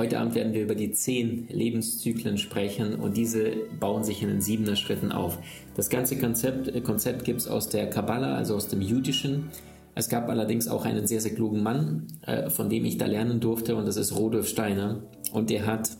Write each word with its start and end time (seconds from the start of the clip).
Heute 0.00 0.18
Abend 0.18 0.34
werden 0.34 0.54
wir 0.54 0.62
über 0.62 0.74
die 0.74 0.92
zehn 0.92 1.46
Lebenszyklen 1.50 2.38
sprechen 2.38 2.94
und 2.94 3.18
diese 3.18 3.52
bauen 3.78 4.02
sich 4.02 4.22
in 4.22 4.28
den 4.28 4.40
siebener 4.40 4.74
Schritten 4.74 5.12
auf. 5.12 5.38
Das 5.74 5.90
ganze 5.90 6.16
Konzept, 6.16 6.68
äh, 6.68 6.80
Konzept 6.80 7.26
gibt 7.26 7.40
es 7.40 7.46
aus 7.46 7.68
der 7.68 7.90
Kabbala, 7.90 8.34
also 8.34 8.56
aus 8.56 8.68
dem 8.68 8.80
Jüdischen. 8.80 9.50
Es 9.94 10.08
gab 10.08 10.30
allerdings 10.30 10.68
auch 10.68 10.86
einen 10.86 11.06
sehr, 11.06 11.20
sehr 11.20 11.34
klugen 11.34 11.62
Mann, 11.62 12.06
äh, 12.22 12.48
von 12.48 12.70
dem 12.70 12.86
ich 12.86 12.96
da 12.96 13.04
lernen 13.04 13.40
durfte 13.40 13.76
und 13.76 13.86
das 13.86 13.98
ist 13.98 14.16
Rudolf 14.16 14.48
Steiner. 14.48 15.02
Und 15.34 15.50
der 15.50 15.66
hat 15.66 15.90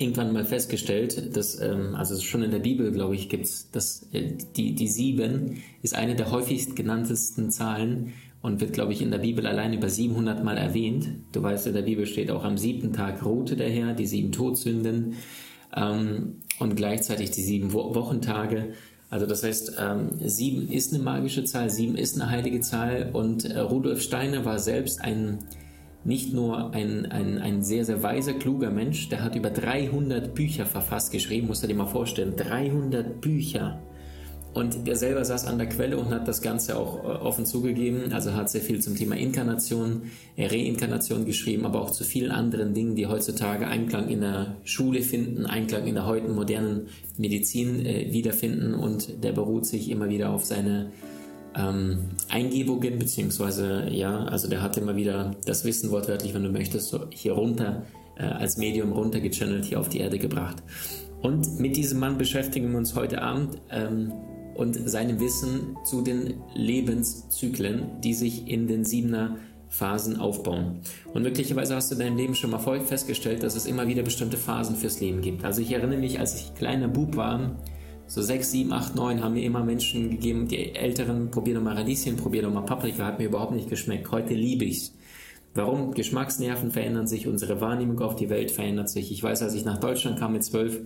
irgendwann 0.00 0.32
mal 0.32 0.44
festgestellt, 0.44 1.36
dass, 1.36 1.60
ähm, 1.60 1.94
also 1.94 2.20
schon 2.20 2.42
in 2.42 2.50
der 2.50 2.58
Bibel, 2.58 2.90
glaube 2.90 3.14
ich, 3.14 3.28
gibt 3.28 3.46
es, 3.46 4.08
äh, 4.10 4.32
die, 4.56 4.74
die 4.74 4.88
sieben 4.88 5.62
ist 5.80 5.94
eine 5.94 6.16
der 6.16 6.32
häufigst 6.32 6.74
genanntesten 6.74 7.52
Zahlen 7.52 8.14
und 8.46 8.60
wird, 8.60 8.72
glaube 8.72 8.92
ich, 8.92 9.02
in 9.02 9.10
der 9.10 9.18
Bibel 9.18 9.44
allein 9.44 9.72
über 9.72 9.88
700 9.88 10.44
Mal 10.44 10.56
erwähnt. 10.56 11.08
Du 11.32 11.42
weißt, 11.42 11.66
in 11.66 11.74
der 11.74 11.82
Bibel 11.82 12.06
steht 12.06 12.30
auch 12.30 12.44
am 12.44 12.56
siebten 12.56 12.92
Tag 12.92 13.24
ruhte 13.24 13.56
der 13.56 13.68
Herr, 13.68 13.92
die 13.92 14.06
sieben 14.06 14.30
Todsünden 14.30 15.14
ähm, 15.76 16.36
und 16.60 16.76
gleichzeitig 16.76 17.32
die 17.32 17.42
sieben 17.42 17.72
Wo 17.72 17.96
Wochentage. 17.96 18.68
Also 19.10 19.26
das 19.26 19.42
heißt, 19.42 19.78
ähm, 19.80 20.10
sieben 20.20 20.70
ist 20.70 20.94
eine 20.94 21.02
magische 21.02 21.42
Zahl, 21.42 21.70
sieben 21.70 21.96
ist 21.96 22.20
eine 22.20 22.30
heilige 22.30 22.60
Zahl 22.60 23.10
und 23.12 23.46
äh, 23.46 23.58
Rudolf 23.58 24.00
Steiner 24.00 24.44
war 24.44 24.60
selbst 24.60 25.00
ein 25.00 25.38
nicht 26.04 26.32
nur 26.32 26.72
ein, 26.72 27.06
ein, 27.06 27.38
ein 27.38 27.64
sehr, 27.64 27.84
sehr 27.84 28.04
weiser, 28.04 28.34
kluger 28.34 28.70
Mensch, 28.70 29.08
der 29.08 29.24
hat 29.24 29.34
über 29.34 29.50
300 29.50 30.36
Bücher 30.36 30.66
verfasst, 30.66 31.10
geschrieben, 31.10 31.48
musst 31.48 31.64
du 31.64 31.66
dir 31.66 31.74
mal 31.74 31.86
vorstellen, 31.86 32.34
300 32.36 33.20
Bücher. 33.20 33.80
Und 34.56 34.86
der 34.86 34.96
selber 34.96 35.22
saß 35.22 35.44
an 35.44 35.58
der 35.58 35.68
Quelle 35.68 35.98
und 35.98 36.08
hat 36.08 36.26
das 36.26 36.40
Ganze 36.40 36.78
auch 36.78 37.04
äh, 37.04 37.08
offen 37.08 37.44
zugegeben. 37.44 38.10
Also 38.14 38.32
hat 38.32 38.48
sehr 38.48 38.62
viel 38.62 38.80
zum 38.80 38.96
Thema 38.96 39.14
Inkarnation, 39.14 40.04
äh, 40.34 40.46
Reinkarnation 40.46 41.26
geschrieben, 41.26 41.66
aber 41.66 41.82
auch 41.82 41.90
zu 41.90 42.04
vielen 42.04 42.30
anderen 42.30 42.72
Dingen, 42.72 42.94
die 42.94 43.06
heutzutage 43.06 43.66
Einklang 43.66 44.08
in 44.08 44.22
der 44.22 44.56
Schule 44.64 45.02
finden, 45.02 45.44
Einklang 45.44 45.86
in 45.86 45.94
der 45.94 46.06
heutigen 46.06 46.34
modernen 46.34 46.88
Medizin 47.18 47.84
äh, 47.84 48.10
wiederfinden. 48.14 48.72
Und 48.72 49.22
der 49.22 49.32
beruht 49.32 49.66
sich 49.66 49.90
immer 49.90 50.08
wieder 50.08 50.30
auf 50.30 50.46
seine 50.46 50.90
ähm, 51.54 52.06
Eingebungen, 52.30 52.98
beziehungsweise, 52.98 53.88
ja, 53.90 54.24
also 54.24 54.48
der 54.48 54.62
hat 54.62 54.78
immer 54.78 54.96
wieder 54.96 55.36
das 55.44 55.66
Wissen 55.66 55.90
wortwörtlich, 55.90 56.32
wenn 56.32 56.44
du 56.44 56.48
möchtest, 56.48 56.88
so 56.88 57.00
hier 57.10 57.34
runter, 57.34 57.82
äh, 58.16 58.22
als 58.22 58.56
Medium 58.56 58.92
runtergechannelt, 58.92 59.66
hier 59.66 59.78
auf 59.78 59.90
die 59.90 59.98
Erde 59.98 60.18
gebracht. 60.18 60.62
Und 61.20 61.60
mit 61.60 61.76
diesem 61.76 61.98
Mann 61.98 62.16
beschäftigen 62.16 62.70
wir 62.70 62.78
uns 62.78 62.94
heute 62.94 63.20
Abend. 63.20 63.58
Ähm, 63.70 64.12
und 64.56 64.88
seinem 64.88 65.20
Wissen 65.20 65.76
zu 65.84 66.02
den 66.02 66.34
Lebenszyklen, 66.54 68.00
die 68.02 68.14
sich 68.14 68.48
in 68.48 68.66
den 68.66 68.84
siebener 68.84 69.36
Phasen 69.68 70.18
aufbauen. 70.18 70.80
Und 71.12 71.22
möglicherweise 71.22 71.74
hast 71.74 71.90
du 71.90 71.94
in 71.94 72.00
deinem 72.00 72.16
Leben 72.16 72.34
schon 72.34 72.50
mal 72.50 72.58
festgestellt, 72.80 73.42
dass 73.42 73.56
es 73.56 73.66
immer 73.66 73.88
wieder 73.88 74.02
bestimmte 74.02 74.36
Phasen 74.36 74.76
fürs 74.76 75.00
Leben 75.00 75.20
gibt. 75.20 75.44
Also 75.44 75.60
ich 75.60 75.72
erinnere 75.72 75.98
mich, 75.98 76.18
als 76.18 76.40
ich 76.40 76.54
kleiner 76.54 76.88
Bub 76.88 77.16
war, 77.16 77.56
so 78.08 78.22
sechs, 78.22 78.52
sieben, 78.52 78.72
acht, 78.72 78.94
neun 78.94 79.22
haben 79.22 79.34
mir 79.34 79.42
immer 79.42 79.64
Menschen 79.64 80.10
gegeben, 80.10 80.46
die 80.46 80.74
Älteren, 80.74 81.30
probier 81.30 81.54
doch 81.54 81.62
mal 81.62 81.74
Radieschen, 81.74 82.16
probier 82.16 82.42
doch 82.42 82.52
mal 82.52 82.62
Paprika, 82.62 83.04
hat 83.04 83.18
mir 83.18 83.26
überhaupt 83.26 83.52
nicht 83.52 83.68
geschmeckt. 83.68 84.10
Heute 84.12 84.34
liebe 84.34 84.64
ich's. 84.64 84.94
Warum? 85.54 85.92
Geschmacksnerven 85.92 86.70
verändern 86.70 87.06
sich, 87.06 87.26
unsere 87.26 87.60
Wahrnehmung 87.60 87.98
auf 88.00 88.14
die 88.14 88.28
Welt 88.28 88.50
verändert 88.50 88.90
sich. 88.90 89.10
Ich 89.10 89.22
weiß, 89.22 89.42
als 89.42 89.54
ich 89.54 89.64
nach 89.64 89.78
Deutschland 89.78 90.18
kam 90.18 90.34
mit 90.34 90.44
zwölf, 90.44 90.80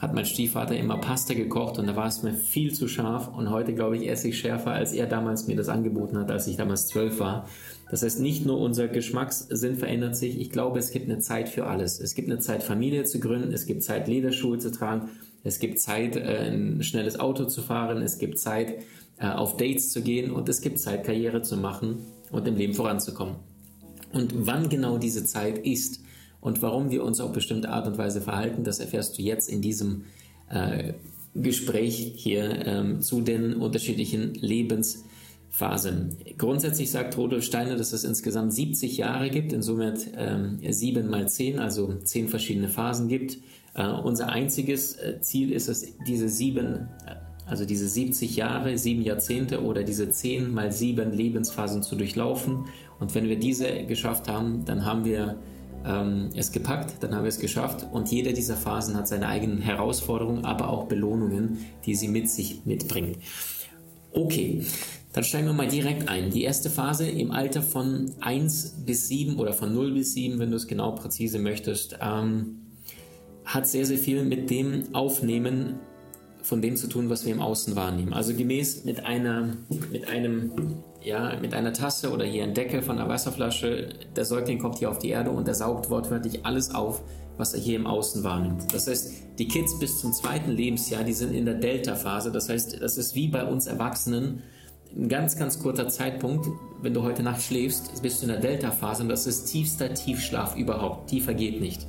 hat 0.00 0.14
mein 0.14 0.24
Stiefvater 0.24 0.76
immer 0.76 0.96
Pasta 0.96 1.34
gekocht 1.34 1.78
und 1.78 1.86
da 1.86 1.94
war 1.94 2.06
es 2.06 2.22
mir 2.22 2.32
viel 2.32 2.72
zu 2.72 2.88
scharf 2.88 3.28
und 3.36 3.50
heute 3.50 3.74
glaube 3.74 3.98
ich 3.98 4.08
esse 4.08 4.28
ich 4.28 4.38
schärfer, 4.38 4.72
als 4.72 4.92
er 4.94 5.06
damals 5.06 5.46
mir 5.46 5.56
das 5.56 5.68
angeboten 5.68 6.16
hat, 6.16 6.30
als 6.30 6.46
ich 6.46 6.56
damals 6.56 6.86
zwölf 6.86 7.20
war. 7.20 7.46
Das 7.90 8.02
heißt, 8.02 8.20
nicht 8.20 8.46
nur 8.46 8.58
unser 8.58 8.88
Geschmackssinn 8.88 9.76
verändert 9.76 10.16
sich, 10.16 10.40
ich 10.40 10.50
glaube, 10.50 10.78
es 10.78 10.90
gibt 10.90 11.10
eine 11.10 11.18
Zeit 11.18 11.48
für 11.48 11.66
alles. 11.66 12.00
Es 12.00 12.14
gibt 12.14 12.30
eine 12.30 12.38
Zeit, 12.38 12.62
Familie 12.62 13.04
zu 13.04 13.20
gründen, 13.20 13.52
es 13.52 13.66
gibt 13.66 13.82
Zeit, 13.82 14.08
Lederschuhe 14.08 14.58
zu 14.58 14.72
tragen, 14.72 15.10
es 15.44 15.58
gibt 15.58 15.78
Zeit, 15.80 16.16
äh, 16.16 16.50
ein 16.50 16.82
schnelles 16.82 17.20
Auto 17.20 17.44
zu 17.44 17.60
fahren, 17.60 18.00
es 18.00 18.18
gibt 18.18 18.38
Zeit, 18.38 18.82
äh, 19.18 19.26
auf 19.26 19.58
Dates 19.58 19.92
zu 19.92 20.02
gehen 20.02 20.30
und 20.30 20.48
es 20.48 20.62
gibt 20.62 20.78
Zeit, 20.78 21.04
Karriere 21.04 21.42
zu 21.42 21.58
machen 21.58 21.98
und 22.30 22.48
im 22.48 22.56
Leben 22.56 22.72
voranzukommen. 22.74 23.36
Und 24.12 24.46
wann 24.46 24.68
genau 24.70 24.96
diese 24.96 25.24
Zeit 25.24 25.58
ist, 25.58 26.00
und 26.40 26.62
warum 26.62 26.90
wir 26.90 27.04
uns 27.04 27.20
auf 27.20 27.32
bestimmte 27.32 27.70
Art 27.70 27.86
und 27.86 27.98
Weise 27.98 28.20
verhalten, 28.20 28.64
das 28.64 28.80
erfährst 28.80 29.18
du 29.18 29.22
jetzt 29.22 29.48
in 29.48 29.60
diesem 29.60 30.04
äh, 30.48 30.94
Gespräch 31.34 32.12
hier 32.16 32.66
ähm, 32.66 33.00
zu 33.02 33.20
den 33.20 33.54
unterschiedlichen 33.54 34.34
Lebensphasen. 34.34 36.16
Grundsätzlich 36.38 36.90
sagt 36.90 37.16
Rudolf 37.16 37.44
Steiner, 37.44 37.76
dass 37.76 37.92
es 37.92 38.04
insgesamt 38.04 38.52
70 38.52 38.96
Jahre 38.96 39.30
gibt, 39.30 39.52
insoweit 39.52 40.10
ähm, 40.16 40.58
7 40.66 41.08
mal 41.08 41.28
10, 41.28 41.58
also 41.58 41.94
10 41.94 42.28
verschiedene 42.28 42.68
Phasen 42.68 43.08
gibt. 43.08 43.38
Äh, 43.74 43.86
unser 43.86 44.30
einziges 44.30 44.96
äh, 44.96 45.20
Ziel 45.20 45.52
ist 45.52 45.68
es, 45.68 45.94
diese 46.06 46.28
sieben, 46.28 46.88
äh, 47.06 47.14
also 47.46 47.64
diese 47.64 47.88
70 47.88 48.34
Jahre, 48.34 48.76
sieben 48.76 49.02
Jahrzehnte 49.02 49.62
oder 49.62 49.84
diese 49.84 50.10
10 50.10 50.52
mal 50.52 50.72
7 50.72 51.12
Lebensphasen 51.12 51.82
zu 51.82 51.94
durchlaufen. 51.94 52.64
Und 52.98 53.14
wenn 53.14 53.28
wir 53.28 53.38
diese 53.38 53.84
geschafft 53.84 54.28
haben, 54.28 54.64
dann 54.64 54.84
haben 54.84 55.04
wir 55.04 55.36
ähm, 55.84 56.30
es 56.34 56.52
gepackt, 56.52 57.02
dann 57.02 57.14
haben 57.14 57.24
wir 57.24 57.28
es 57.28 57.38
geschafft 57.38 57.86
und 57.90 58.10
jede 58.10 58.32
dieser 58.32 58.56
Phasen 58.56 58.96
hat 58.96 59.08
seine 59.08 59.28
eigenen 59.28 59.60
Herausforderungen, 59.60 60.44
aber 60.44 60.68
auch 60.68 60.86
Belohnungen, 60.86 61.58
die 61.86 61.94
sie 61.94 62.08
mit 62.08 62.28
sich 62.30 62.62
mitbringen. 62.64 63.16
Okay, 64.12 64.64
dann 65.12 65.24
steigen 65.24 65.46
wir 65.46 65.52
mal 65.52 65.68
direkt 65.68 66.08
ein. 66.08 66.30
Die 66.30 66.42
erste 66.42 66.70
Phase 66.70 67.08
im 67.08 67.30
Alter 67.30 67.62
von 67.62 68.12
1 68.20 68.84
bis 68.86 69.08
7 69.08 69.38
oder 69.38 69.52
von 69.52 69.74
0 69.74 69.92
bis 69.92 70.14
7, 70.14 70.38
wenn 70.38 70.50
du 70.50 70.56
es 70.56 70.66
genau 70.66 70.92
präzise 70.92 71.38
möchtest, 71.38 71.98
ähm, 72.00 72.60
hat 73.44 73.66
sehr, 73.66 73.86
sehr 73.86 73.98
viel 73.98 74.24
mit 74.24 74.50
dem 74.50 74.94
Aufnehmen 74.94 75.80
von 76.42 76.62
dem 76.62 76.76
zu 76.76 76.86
tun, 76.86 77.10
was 77.10 77.26
wir 77.26 77.32
im 77.32 77.40
Außen 77.40 77.74
wahrnehmen. 77.76 78.12
Also 78.12 78.34
gemäß 78.34 78.84
mit 78.84 79.04
einer, 79.04 79.56
mit 79.90 80.08
einem 80.08 80.52
ja, 81.02 81.38
mit 81.40 81.54
einer 81.54 81.72
Tasse 81.72 82.12
oder 82.12 82.24
hier 82.24 82.44
ein 82.44 82.54
Deckel 82.54 82.82
von 82.82 82.98
einer 82.98 83.08
Wasserflasche, 83.08 83.88
der 84.14 84.24
Säugling 84.24 84.58
kommt 84.58 84.78
hier 84.78 84.90
auf 84.90 84.98
die 84.98 85.10
Erde 85.10 85.30
und 85.30 85.48
er 85.48 85.54
saugt 85.54 85.90
wortwörtlich 85.90 86.44
alles 86.44 86.74
auf, 86.74 87.02
was 87.36 87.54
er 87.54 87.60
hier 87.60 87.76
im 87.76 87.86
Außen 87.86 88.22
wahrnimmt. 88.22 88.72
Das 88.74 88.86
heißt, 88.86 89.38
die 89.38 89.48
Kids 89.48 89.78
bis 89.78 90.00
zum 90.00 90.12
zweiten 90.12 90.50
Lebensjahr, 90.50 91.04
die 91.04 91.14
sind 91.14 91.32
in 91.32 91.46
der 91.46 91.54
Delta-Phase. 91.54 92.30
Das 92.30 92.48
heißt, 92.48 92.82
das 92.82 92.98
ist 92.98 93.14
wie 93.14 93.28
bei 93.28 93.44
uns 93.44 93.66
Erwachsenen 93.66 94.42
ein 94.94 95.08
ganz, 95.08 95.38
ganz 95.38 95.58
kurzer 95.58 95.88
Zeitpunkt. 95.88 96.48
Wenn 96.82 96.92
du 96.92 97.02
heute 97.02 97.22
Nacht 97.22 97.42
schläfst, 97.42 98.02
bist 98.02 98.20
du 98.20 98.26
in 98.26 98.32
der 98.32 98.40
Delta-Phase 98.40 99.02
und 99.02 99.08
das 99.08 99.26
ist 99.26 99.46
tiefster 99.46 99.94
Tiefschlaf 99.94 100.56
überhaupt. 100.56 101.08
Tiefer 101.08 101.32
geht 101.32 101.60
nicht. 101.60 101.86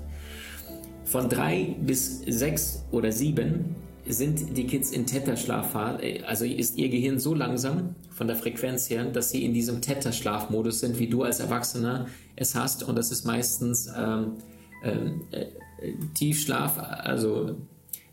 Von 1.04 1.28
drei 1.28 1.76
bis 1.82 2.20
sechs 2.20 2.86
oder 2.92 3.12
sieben 3.12 3.76
sind 4.08 4.58
die 4.58 4.68
Kids 4.68 4.92
in 4.92 5.06
Theta-Schlafphase, 5.06 6.02
äh, 6.04 6.24
also 6.24 6.46
ist 6.46 6.78
ihr 6.78 6.90
Gehirn 6.90 7.20
so 7.20 7.34
langsam 7.34 7.96
von 8.12 8.28
der 8.28 8.36
Frequenz 8.36 8.90
her, 8.90 9.06
dass 9.06 9.30
sie 9.30 9.46
in 9.46 9.54
diesem 9.54 9.82
Theta-Schlafmodus 9.82 10.80
sind, 10.80 11.00
wie 11.00 11.08
du 11.08 11.24
als 11.24 11.40
Erwachsener 11.40 12.08
es 12.36 12.56
hast. 12.56 12.84
Und 12.84 12.96
das 12.96 13.12
ist 13.12 13.26
meistens 13.26 13.90
ähm, 13.96 14.38
ähm 14.84 15.22
äh, 15.32 15.46
Tiefschlaf, 16.14 16.78
also 16.78 17.56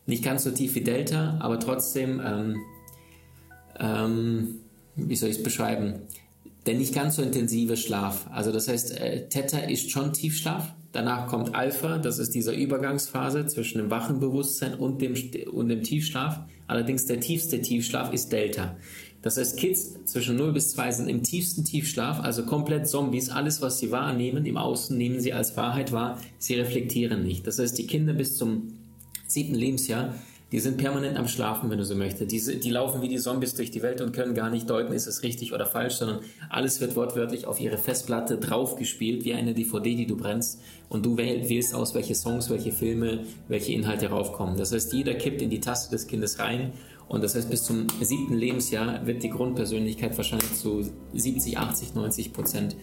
nicht 0.07 0.25
ganz 0.25 0.45
so 0.45 0.51
tief 0.51 0.75
wie 0.75 0.81
Delta, 0.81 1.37
aber 1.39 1.61
trotzdem, 1.61 2.21
ähm, 2.25 2.57
ähm, 3.79 4.55
wie 4.97 5.17
soll 5.17 5.29
ich 5.29 5.37
es 5.37 5.43
beschreiben, 5.43 6.01
der 6.67 6.75
nicht 6.77 6.95
ganz 6.95 7.17
so 7.17 7.23
intensive 7.23 7.77
Schlaf. 7.77 8.27
Also 8.31 8.51
das 8.51 8.69
heißt, 8.69 8.99
äh, 8.99 9.29
Theta 9.29 9.59
ist 9.59 9.91
schon 9.91 10.15
Tiefschlaf, 10.15 10.75
Danach 10.93 11.27
kommt 11.27 11.55
Alpha, 11.55 11.99
das 11.99 12.19
ist 12.19 12.35
diese 12.35 12.53
Übergangsphase 12.53 13.47
zwischen 13.47 13.79
dem 13.79 13.91
wachen 13.91 14.21
Bewusstsein 14.21 14.75
und 14.75 15.03
dem, 15.03 15.15
und 15.53 15.69
dem 15.69 15.83
Tiefschlaf. 15.83 16.41
Allerdings 16.67 17.05
der 17.07 17.21
tiefste 17.21 17.61
Tiefschlaf 17.61 18.13
ist 18.13 18.33
Delta. 18.33 18.77
Das 19.21 19.37
heißt, 19.37 19.59
Kids 19.59 20.05
zwischen 20.05 20.37
0 20.37 20.53
bis 20.53 20.71
2 20.73 20.93
sind 20.93 21.09
im 21.09 21.23
tiefsten 21.23 21.65
Tiefschlaf, 21.65 22.21
also 22.21 22.45
komplett 22.45 22.89
Zombies. 22.89 23.31
Alles, 23.31 23.61
was 23.61 23.79
sie 23.79 23.91
wahrnehmen, 23.91 24.47
im 24.47 24.57
Außen 24.57 24.97
nehmen 24.97 25.21
sie 25.21 25.33
als 25.33 25.57
Wahrheit 25.57 25.93
wahr. 25.93 26.19
Sie 26.39 26.55
reflektieren 26.55 27.25
nicht. 27.25 27.47
Das 27.47 27.59
heißt, 27.59 27.77
die 27.77 27.87
Kinder 27.87 28.15
bis 28.15 28.37
zum 28.37 28.75
siebten 29.27 29.57
Lebensjahr 29.57 30.15
die 30.51 30.61
sind 30.61 30.79
permanent 30.79 31.19
am 31.19 31.29
Schlafen, 31.29 31.71
wenn 31.71 31.77
du 31.77 31.85
so 31.85 31.95
möchtest. 31.95 32.33
Diese, 32.33 32.57
die 32.57 32.71
laufen 32.71 33.03
wie 33.03 33.09
die 33.09 33.19
Zombies 33.19 33.55
durch 33.55 33.71
die 33.71 33.83
Welt 33.83 34.01
und 34.01 34.13
können 34.13 34.35
gar 34.35 34.49
nicht 34.49 34.69
deuten, 34.71 34.95
ist 34.95 35.07
es 35.07 35.23
richtig 35.23 35.53
oder 35.53 35.67
falsch, 35.67 35.97
sondern 35.97 36.21
alles 36.49 36.81
wird 36.81 36.97
wortwörtlich 36.97 37.47
auf 37.47 37.61
ihre 37.61 37.77
Festplatte 37.77 38.39
draufgespielt, 38.39 39.25
wie 39.25 39.35
eine 39.35 39.53
DVD, 39.53 39.95
die 39.95 40.07
du 40.07 40.17
brennst. 40.17 40.61
Und 40.89 41.05
du 41.05 41.19
wählst 41.19 41.75
aus, 41.75 41.95
welche 41.95 42.15
Songs, 42.15 42.49
welche 42.49 42.73
Filme, 42.73 43.25
welche 43.49 43.73
Inhalte 43.73 44.09
raufkommen. 44.09 44.57
Das 44.57 44.73
heißt, 44.73 44.95
jeder 44.95 45.15
kippt 45.15 45.43
in 45.43 45.51
die 45.51 45.61
Taste 45.61 45.91
des 45.91 46.07
Kindes 46.07 46.39
rein 46.39 46.73
Und 47.09 47.25
das 47.25 47.35
heißt, 47.35 47.51
bis 47.51 47.65
zum 47.65 47.87
siebten 48.01 48.35
Lebensjahr 48.35 49.07
wird 49.07 49.23
die 49.23 49.31
Grundpersönlichkeit 49.31 50.17
wahrscheinlich 50.17 50.55
zu 50.55 50.83
70, 51.15 51.59
80, 51.59 51.95
90 51.95 52.33
Prozent 52.33 52.77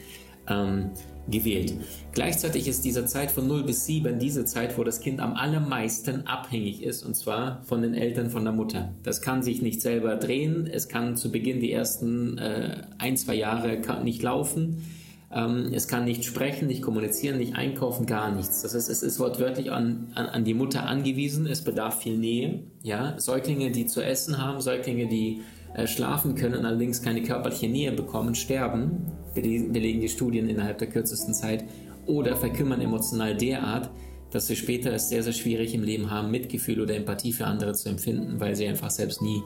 ähm, 0.48 0.92
gewählt. 1.30 1.74
Gleichzeitig 2.12 2.68
ist 2.68 2.86
diese 2.86 3.06
Zeit 3.06 3.32
von 3.32 3.48
0 3.48 3.64
bis 3.64 3.86
7 3.86 4.20
diese 4.20 4.46
Zeit, 4.46 4.78
wo 4.78 4.84
das 4.84 5.00
Kind 5.00 5.20
am 5.20 5.34
allermeisten 5.34 6.28
abhängig 6.28 6.84
ist, 6.84 7.04
und 7.04 7.16
zwar 7.16 7.64
von 7.64 7.82
den 7.82 7.94
Eltern, 7.94 8.30
von 8.30 8.44
der 8.44 8.54
Mutter. 8.54 8.94
Das 9.04 9.22
kann 9.22 9.42
sich 9.42 9.62
nicht 9.62 9.82
selber 9.82 10.16
drehen, 10.18 10.68
es 10.68 10.88
kann 10.88 11.18
zu 11.18 11.32
Beginn 11.32 11.60
die 11.60 11.72
ersten 11.72 12.38
äh, 12.38 12.84
ein, 12.98 13.18
zwei 13.18 13.36
Jahre 13.36 13.82
nicht 14.04 14.22
laufen, 14.22 14.84
ähm, 15.32 15.72
es 15.74 15.88
kann 15.88 16.06
nicht 16.06 16.24
sprechen, 16.26 16.68
nicht 16.68 16.84
kommunizieren, 16.84 17.40
nicht 17.40 17.56
einkaufen, 17.56 18.06
gar 18.06 18.34
nichts. 18.34 18.62
Das 18.62 18.76
heißt, 18.76 18.90
es 18.90 19.02
ist 19.02 19.20
wortwörtlich 19.20 19.72
an, 19.72 20.12
an, 20.14 20.28
an 20.28 20.46
die 20.46 20.54
Mutter 20.54 20.86
angewiesen, 20.86 21.48
es 21.48 21.64
bedarf 21.64 22.02
viel 22.02 22.18
Nähe. 22.18 22.64
Ja? 22.84 23.20
Säuglinge, 23.20 23.72
die 23.72 23.88
zu 23.88 24.02
essen 24.04 24.38
haben, 24.38 24.62
Säuglinge, 24.62 25.08
die 25.08 25.42
äh, 25.76 25.88
schlafen 25.88 26.36
können, 26.36 26.66
allerdings 26.66 27.02
keine 27.02 27.22
körperliche 27.22 27.68
Nähe 27.68 27.92
bekommen, 27.92 28.36
sterben, 28.36 29.12
belegen 29.34 30.02
die 30.02 30.10
Studien 30.10 30.48
innerhalb 30.48 30.78
der 30.78 30.88
kürzesten 30.88 31.34
Zeit, 31.34 31.66
oder 32.06 32.36
verkümmern 32.36 32.82
emotional 32.82 33.36
derart, 33.36 33.90
dass 34.32 34.48
sie 34.48 34.56
später 34.56 34.94
es 34.94 35.10
sehr, 35.10 35.24
sehr 35.24 35.34
schwierig 35.34 35.74
im 35.74 35.84
Leben 35.84 36.12
haben, 36.12 36.32
Mitgefühl 36.32 36.82
oder 36.82 36.96
Empathie 36.96 37.34
für 37.34 37.46
andere 37.46 37.74
zu 37.74 37.90
empfinden, 37.90 38.40
weil 38.40 38.56
sie 38.56 38.68
einfach 38.68 38.92
selbst 38.92 39.22
nie 39.22 39.42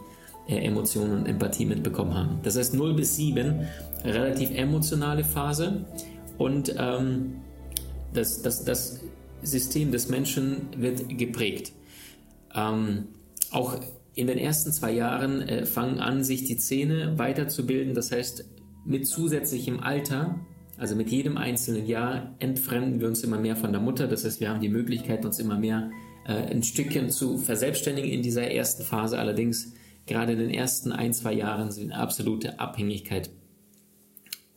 äh, 0.48 0.58
Emotionen 0.58 1.20
und 1.20 1.26
Empathie 1.26 1.66
mitbekommen 1.66 2.14
haben. 2.14 2.40
Das 2.44 2.58
heißt 2.58 2.74
0 2.74 2.96
bis 2.96 3.16
7, 3.16 3.68
relativ 4.04 4.52
emotionale 4.52 5.24
Phase 5.24 5.86
und 6.38 6.76
ähm, 6.78 7.36
das, 8.14 8.42
das, 8.42 8.66
das 8.66 9.00
System 9.42 9.92
des 9.92 10.10
Menschen 10.10 10.68
wird 10.76 11.18
geprägt. 11.18 11.72
Ähm, 12.56 13.08
auch 13.52 13.80
in 14.20 14.28
den 14.28 14.38
ersten 14.38 14.72
zwei 14.74 14.92
Jahren 14.92 15.42
äh, 15.42 15.66
fangen 15.66 16.00
an, 16.00 16.24
sich 16.24 16.44
die 16.44 16.58
Zähne 16.58 17.18
weiterzubilden. 17.18 17.96
Das 17.96 18.12
heißt, 18.12 18.46
mit 18.86 19.08
zusätzlichem 19.08 19.80
Alter, 19.80 20.40
also 20.78 20.96
mit 20.96 21.10
jedem 21.10 21.38
einzelnen 21.38 21.86
Jahr, 21.86 22.36
entfremden 22.40 23.00
wir 23.00 23.08
uns 23.08 23.24
immer 23.24 23.40
mehr 23.40 23.56
von 23.56 23.72
der 23.72 23.82
Mutter. 23.82 24.08
Das 24.08 24.26
heißt, 24.26 24.42
wir 24.42 24.50
haben 24.50 24.62
die 24.62 24.70
Möglichkeit, 24.70 25.26
uns 25.26 25.40
immer 25.40 25.58
mehr 25.58 25.92
äh, 26.28 26.34
ein 26.34 26.64
Stückchen 26.64 27.10
zu 27.10 27.38
verselbstständigen 27.38 28.12
in 28.12 28.22
dieser 28.22 28.52
ersten 28.52 28.84
Phase. 28.84 29.18
Allerdings 29.18 29.74
gerade 30.06 30.34
in 30.34 30.40
den 30.40 30.52
ersten 30.52 30.92
ein, 30.92 31.14
zwei 31.14 31.34
Jahren 31.34 31.72
sind 31.72 31.94
absolute 31.94 32.60
Abhängigkeit. 32.60 33.30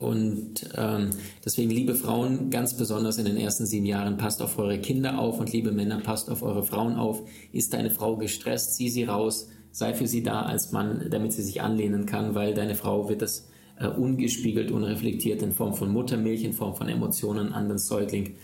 Und 0.02 0.69
ähm, 0.76 1.10
deswegen, 1.44 1.70
liebe 1.70 1.94
Frauen, 1.94 2.50
ganz 2.50 2.76
besonders 2.76 3.19
in 3.19 3.25
den 3.25 3.37
ersten 3.37 3.66
sieben 3.66 3.87
Jahren, 3.87 4.16
passt 4.16 4.43
auf 4.43 4.58
eure 4.58 4.78
Kinder 4.78 5.19
auf 5.19 5.38
und 5.38 5.52
liebe 5.52 5.70
Männer, 5.70 6.00
passt 6.00 6.28
auf 6.28 6.43
eure 6.43 6.64
Frauen 6.64 6.96
auf. 6.96 7.22
Ist 7.52 7.72
deine 7.72 7.90
Frau 7.90 8.16
gestresst, 8.16 8.75
zieh 8.75 8.90
sie 8.90 9.04
raus, 9.04 9.49
sei 9.70 9.94
für 9.94 10.08
sie 10.08 10.22
da 10.22 10.43
als 10.43 10.72
Mann, 10.72 11.06
damit 11.10 11.32
sie 11.32 11.43
sich 11.43 11.62
anlehnen 11.62 12.04
kann, 12.04 12.34
weil 12.34 12.52
deine 12.52 12.75
Frau 12.75 13.08
wird 13.08 13.22
das 13.22 13.49
äh, 13.78 13.87
ungespiegelt, 13.87 14.70
unreflektiert 14.72 15.40
in 15.43 15.52
Form 15.52 15.75
von 15.75 15.93
Muttermilch, 15.93 16.44
in 16.44 16.52
Form 16.52 16.75
von 16.75 16.88
Emotionen 16.88 17.52
an 17.52 17.69
den 17.69 17.78
Säugling 17.78 18.34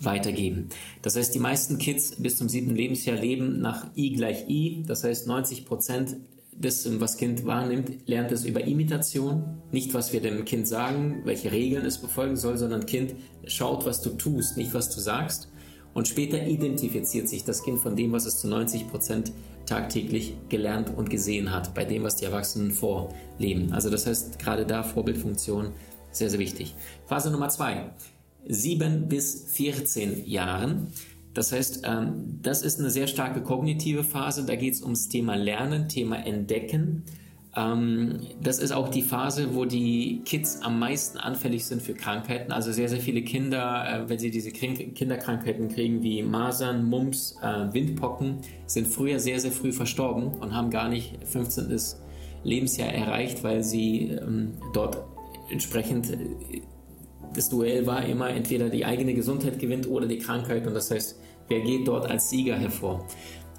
weitergeben. 0.00 0.68
Das 1.02 1.16
heißt, 1.16 1.34
die 1.34 1.40
meisten 1.40 1.78
Kids 1.78 2.16
bis 2.16 2.36
zum 2.36 2.48
siebten 2.48 2.76
Lebensjahr 2.76 3.16
leben 3.16 3.60
nach 3.60 3.86
I 3.96 4.12
gleich 4.12 4.48
I. 4.48 4.84
Das 4.86 5.04
heißt, 5.04 5.26
90 5.26 5.64
Prozent 5.64 6.16
das, 6.60 6.88
was 7.00 7.16
Kind 7.16 7.46
wahrnimmt, 7.46 8.06
lernt 8.06 8.32
es 8.32 8.44
über 8.44 8.64
Imitation. 8.64 9.60
Nicht, 9.70 9.94
was 9.94 10.12
wir 10.12 10.20
dem 10.20 10.44
Kind 10.44 10.66
sagen, 10.66 11.22
welche 11.24 11.52
Regeln 11.52 11.86
es 11.86 11.98
befolgen 11.98 12.36
soll, 12.36 12.56
sondern 12.56 12.86
Kind 12.86 13.14
schaut, 13.46 13.86
was 13.86 14.02
du 14.02 14.10
tust, 14.10 14.56
nicht 14.56 14.74
was 14.74 14.90
du 14.94 15.00
sagst. 15.00 15.48
Und 15.94 16.08
später 16.08 16.46
identifiziert 16.46 17.28
sich 17.28 17.44
das 17.44 17.62
Kind 17.62 17.78
von 17.78 17.96
dem, 17.96 18.12
was 18.12 18.26
es 18.26 18.38
zu 18.38 18.48
90 18.48 18.88
Prozent 18.88 19.32
tagtäglich 19.66 20.34
gelernt 20.48 20.96
und 20.96 21.10
gesehen 21.10 21.52
hat, 21.52 21.74
bei 21.74 21.84
dem, 21.84 22.02
was 22.02 22.16
die 22.16 22.24
Erwachsenen 22.24 22.72
vorleben. 22.72 23.72
Also 23.72 23.90
das 23.90 24.06
heißt, 24.06 24.38
gerade 24.38 24.64
da 24.66 24.82
Vorbildfunktion 24.82 25.72
sehr, 26.10 26.30
sehr 26.30 26.38
wichtig. 26.38 26.74
Phase 27.06 27.30
Nummer 27.30 27.48
zwei. 27.48 27.90
7 28.46 29.08
bis 29.08 29.44
14 29.52 30.26
Jahren 30.26 30.88
das 31.38 31.52
heißt, 31.52 31.82
ähm, 31.84 32.40
das 32.42 32.62
ist 32.62 32.80
eine 32.80 32.90
sehr 32.90 33.06
starke 33.06 33.42
kognitive 33.42 34.02
Phase. 34.02 34.44
Da 34.44 34.56
geht 34.56 34.74
es 34.74 34.82
ums 34.82 35.08
Thema 35.08 35.36
Lernen, 35.36 35.88
Thema 35.88 36.16
Entdecken. 36.16 37.04
Ähm, 37.54 38.26
das 38.42 38.58
ist 38.58 38.72
auch 38.72 38.88
die 38.88 39.02
Phase, 39.02 39.54
wo 39.54 39.64
die 39.64 40.22
Kids 40.24 40.62
am 40.62 40.80
meisten 40.80 41.16
anfällig 41.16 41.64
sind 41.64 41.80
für 41.80 41.94
Krankheiten. 41.94 42.50
Also 42.50 42.72
sehr, 42.72 42.88
sehr 42.88 42.98
viele 42.98 43.22
Kinder, 43.22 43.84
äh, 43.88 44.08
wenn 44.08 44.18
sie 44.18 44.32
diese 44.32 44.50
Kinderkrankheiten 44.50 45.68
kriegen 45.68 46.02
wie 46.02 46.24
Masern, 46.24 46.84
Mumps, 46.84 47.36
äh, 47.40 47.72
Windpocken, 47.72 48.38
sind 48.66 48.88
früher 48.88 49.20
sehr, 49.20 49.38
sehr 49.38 49.52
früh 49.52 49.70
verstorben 49.70 50.40
und 50.40 50.52
haben 50.56 50.70
gar 50.70 50.88
nicht 50.88 51.24
15. 51.24 51.78
Lebensjahr 52.42 52.92
erreicht, 52.92 53.44
weil 53.44 53.62
sie 53.62 54.08
ähm, 54.10 54.54
dort 54.72 55.04
entsprechend 55.52 56.10
äh, 56.10 56.62
das 57.34 57.48
Duell 57.48 57.86
war 57.86 58.04
immer 58.04 58.30
entweder 58.30 58.68
die 58.68 58.84
eigene 58.84 59.14
Gesundheit 59.14 59.58
gewinnt 59.58 59.88
oder 59.88 60.06
die 60.06 60.18
Krankheit 60.18 60.66
und 60.66 60.74
das 60.74 60.90
heißt, 60.90 61.18
wer 61.48 61.60
geht 61.60 61.88
dort 61.88 62.10
als 62.10 62.30
Sieger 62.30 62.56
hervor. 62.56 63.06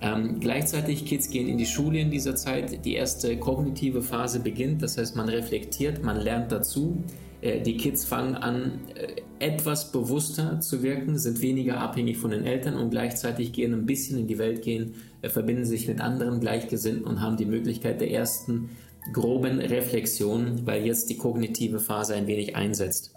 Ähm, 0.01 0.39
gleichzeitig 0.39 1.05
Kids 1.05 1.29
gehen 1.29 1.49
in 1.49 1.57
die 1.57 1.65
Schule 1.65 1.99
in 1.99 2.09
dieser 2.09 2.35
Zeit, 2.35 2.85
die 2.85 2.93
erste 2.93 3.37
kognitive 3.37 4.01
Phase 4.01 4.39
beginnt, 4.39 4.81
das 4.81 4.97
heißt 4.97 5.15
man 5.15 5.27
reflektiert, 5.27 6.03
man 6.03 6.17
lernt 6.17 6.51
dazu. 6.51 7.03
Äh, 7.41 7.61
die 7.61 7.75
Kids 7.75 8.05
fangen 8.05 8.35
an, 8.35 8.79
äh, 8.95 9.21
etwas 9.45 9.91
bewusster 9.91 10.59
zu 10.61 10.83
wirken, 10.83 11.17
sind 11.17 11.41
weniger 11.41 11.79
abhängig 11.79 12.17
von 12.17 12.31
den 12.31 12.45
Eltern 12.45 12.75
und 12.75 12.91
gleichzeitig 12.91 13.51
gehen 13.51 13.73
ein 13.73 13.85
bisschen 13.85 14.17
in 14.17 14.27
die 14.27 14.37
Welt 14.37 14.61
gehen, 14.61 14.95
äh, 15.21 15.29
verbinden 15.29 15.65
sich 15.65 15.87
mit 15.87 15.99
anderen 15.99 16.39
Gleichgesinnten 16.39 17.03
und 17.03 17.21
haben 17.21 17.35
die 17.35 17.45
Möglichkeit 17.45 17.99
der 17.99 18.11
ersten 18.11 18.69
groben 19.13 19.59
Reflexion, 19.59 20.65
weil 20.65 20.85
jetzt 20.85 21.09
die 21.09 21.17
kognitive 21.17 21.79
Phase 21.79 22.15
ein 22.15 22.27
wenig 22.27 22.55
einsetzt. 22.55 23.13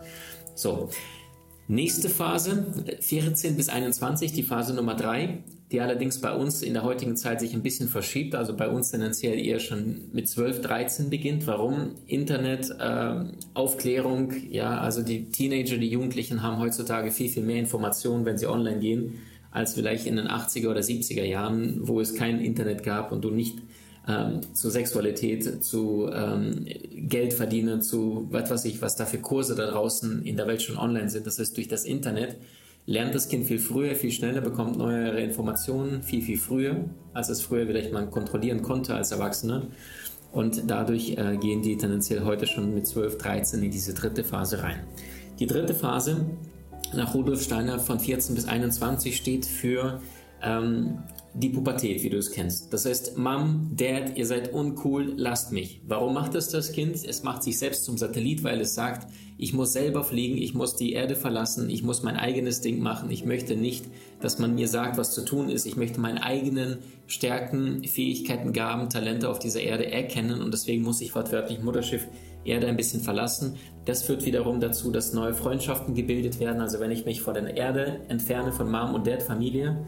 So, 0.63 0.91
nächste 1.67 2.09
Phase, 2.09 2.73
14 3.01 3.57
bis 3.57 3.69
21, 3.69 4.33
die 4.33 4.45
Phase 4.45 4.73
Nummer 4.75 4.95
3, 4.95 5.43
die 5.73 5.81
allerdings 5.81 6.21
bei 6.21 6.33
uns 6.33 6.63
in 6.63 6.75
der 6.75 6.85
heutigen 6.85 7.17
Zeit 7.17 7.41
sich 7.41 7.53
ein 7.53 7.65
bisschen 7.65 7.89
verschiebt, 7.89 8.37
also 8.37 8.57
bei 8.57 8.69
uns 8.69 8.93
tendenziell 8.93 9.45
eher 9.45 9.59
schon 9.59 10.03
mit 10.13 10.29
12, 10.29 10.61
13 10.61 11.11
beginnt. 11.11 11.49
Warum? 11.49 11.97
Internet, 12.07 12.71
äh, 12.79 13.25
Aufklärung, 13.55 14.35
ja, 14.51 14.79
also 14.79 15.03
die 15.03 15.31
Teenager, 15.31 15.79
die 15.79 15.89
Jugendlichen 15.89 16.45
haben 16.45 16.61
heutzutage 16.61 17.11
viel, 17.11 17.29
viel 17.29 17.43
mehr 17.43 17.59
Informationen, 17.59 18.25
wenn 18.25 18.39
sie 18.39 18.47
online 18.47 18.79
gehen, 18.79 19.15
als 19.51 19.75
vielleicht 19.75 20.07
in 20.07 20.15
den 20.15 20.29
80er 20.29 20.69
oder 20.69 20.81
70er 20.81 21.25
Jahren, 21.25 21.89
wo 21.89 22.01
es 22.01 22.15
kein 22.15 22.41
Internet 22.41 22.85
gab 22.85 23.11
und 23.11 23.25
du 23.25 23.33
nicht 23.33 23.59
ähm, 24.09 24.41
zu 24.55 24.71
Sexualität, 24.71 25.65
zu 25.65 26.11
ähm, 26.13 26.67
Geld 26.95 27.33
verdienen, 27.33 27.83
zu 27.83 28.27
was 28.31 28.51
weiß 28.51 28.65
ich, 28.65 28.83
was 28.83 28.97
da 28.97 29.07
für 29.07 29.19
Kurse 29.19 29.55
da 29.55 29.71
draußen 29.71 30.25
in 30.25 30.37
der 30.37 30.47
Welt 30.47 30.63
schon 30.63 30.77
online 30.77 31.09
sind. 31.09 31.27
Das 31.27 31.39
heißt, 31.39 31.57
durch 31.57 31.69
das 31.69 31.85
Internet 31.85 32.37
lernt 32.87 33.15
das 33.15 33.29
Kind 33.29 33.47
viel 33.47 33.61
früher, 33.61 33.95
viel 33.95 34.11
schneller, 34.11 34.41
bekommt 34.41 34.77
neuere 34.77 35.21
Informationen 35.21 36.03
viel, 36.03 36.23
viel 36.23 36.39
früher, 36.39 36.85
als 37.15 37.29
es 37.29 37.43
früher 37.43 37.67
vielleicht 37.67 37.93
mal 37.93 38.07
kontrollieren 38.09 38.63
konnte 38.63 38.95
als 38.95 39.13
Erwachsener. 39.13 39.69
Und 40.33 40.65
dadurch 40.67 41.11
äh, 41.11 41.37
gehen 41.37 41.63
die 41.63 41.77
tendenziell 41.77 42.25
heute 42.25 42.47
schon 42.47 42.75
mit 42.75 42.87
12, 42.87 43.19
13 43.19 43.63
in 43.63 43.71
diese 43.71 43.95
dritte 43.95 44.25
Phase 44.25 44.63
rein. 44.63 44.81
Die 45.39 45.47
dritte 45.47 45.75
Phase 45.75 46.27
nach 46.95 47.15
Rudolf 47.15 47.43
Steiner 47.43 47.79
von 47.79 48.01
14 48.01 48.35
bis 48.35 48.49
21 48.49 49.17
steht 49.17 49.47
für 49.47 50.01
ähm, 50.43 50.99
die 51.35 51.49
Pubertät, 51.49 52.03
wie 52.03 52.11
du 52.11 52.19
es 52.19 52.31
kennst. 52.31 52.73
Das 52.73 52.85
heißt, 52.85 53.17
Mom, 53.17 53.71
Dad, 53.75 54.17
ihr 54.17 54.27
seid 54.27 54.53
uncool, 54.53 55.15
lasst 55.17 55.53
mich. 55.53 55.81
Warum 55.87 56.13
macht 56.13 56.35
es 56.35 56.49
das 56.49 56.73
Kind? 56.73 56.97
Es 57.05 57.23
macht 57.23 57.43
sich 57.43 57.59
selbst 57.59 57.85
zum 57.85 57.97
Satellit, 57.97 58.45
weil 58.45 58.61
es 58.61 58.75
sagt, 58.75 59.11
ich 59.39 59.55
muss 59.55 59.73
selber 59.73 60.05
fliegen, 60.05 60.37
ich 60.37 60.55
muss 60.55 60.77
die 60.77 60.93
Erde 60.93 61.17
verlassen, 61.17 61.71
ich 61.71 61.83
muss 61.83 62.03
mein 62.03 62.17
eigenes 62.17 62.61
Ding 62.61 62.81
machen. 62.81 63.11
Ich 63.11 63.25
möchte 63.25 63.57
nicht, 63.57 63.87
dass 64.21 64.39
man 64.39 64.55
mir 64.55 64.69
sagt, 64.69 64.99
was 64.99 65.15
zu 65.15 65.25
tun 65.25 65.49
ist. 65.49 65.67
Ich 65.67 65.77
möchte 65.77 66.01
meine 66.01 66.23
eigenen 66.23 66.79
Stärken, 67.07 67.83
Fähigkeiten, 67.83 68.53
Gaben, 68.53 68.91
Talente 68.91 69.29
auf 69.29 69.39
dieser 69.39 69.63
Erde 69.63 69.91
erkennen 69.91 70.43
und 70.43 70.53
deswegen 70.53 70.83
muss 70.83 71.01
ich 71.01 71.15
wortwörtlich 71.15 71.63
Mutterschiff 71.63 72.07
Erde 72.45 72.67
ein 72.67 72.77
bisschen 72.77 73.01
verlassen. 73.01 73.57
Das 73.85 74.03
führt 74.03 74.25
wiederum 74.25 74.61
dazu, 74.61 74.91
dass 74.91 75.13
neue 75.13 75.35
Freundschaften 75.35 75.95
gebildet 75.95 76.41
werden. 76.41 76.61
Also 76.61 76.81
wenn 76.81 76.91
ich 76.91 77.05
mich 77.05 77.21
vor 77.21 77.35
der 77.35 77.57
Erde 77.57 78.01
entferne, 78.09 78.53
von 78.53 78.71
Mom 78.71 78.95
und 78.95 79.07
Dad 79.07 79.23
Familie, 79.23 79.85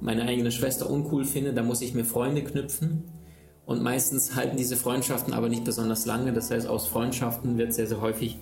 meine 0.00 0.22
eigene 0.24 0.50
Schwester 0.50 0.88
uncool 0.88 1.24
finde, 1.24 1.52
da 1.52 1.62
muss 1.62 1.82
ich 1.82 1.94
mir 1.94 2.04
Freunde 2.04 2.42
knüpfen. 2.42 3.04
Und 3.66 3.82
meistens 3.82 4.34
halten 4.34 4.56
diese 4.56 4.76
Freundschaften 4.76 5.34
aber 5.34 5.48
nicht 5.48 5.64
besonders 5.64 6.06
lange. 6.06 6.32
Das 6.32 6.50
heißt, 6.50 6.66
aus 6.66 6.86
Freundschaften 6.86 7.58
wird 7.58 7.74
sehr, 7.74 7.86
sehr 7.86 8.00
häufig 8.00 8.38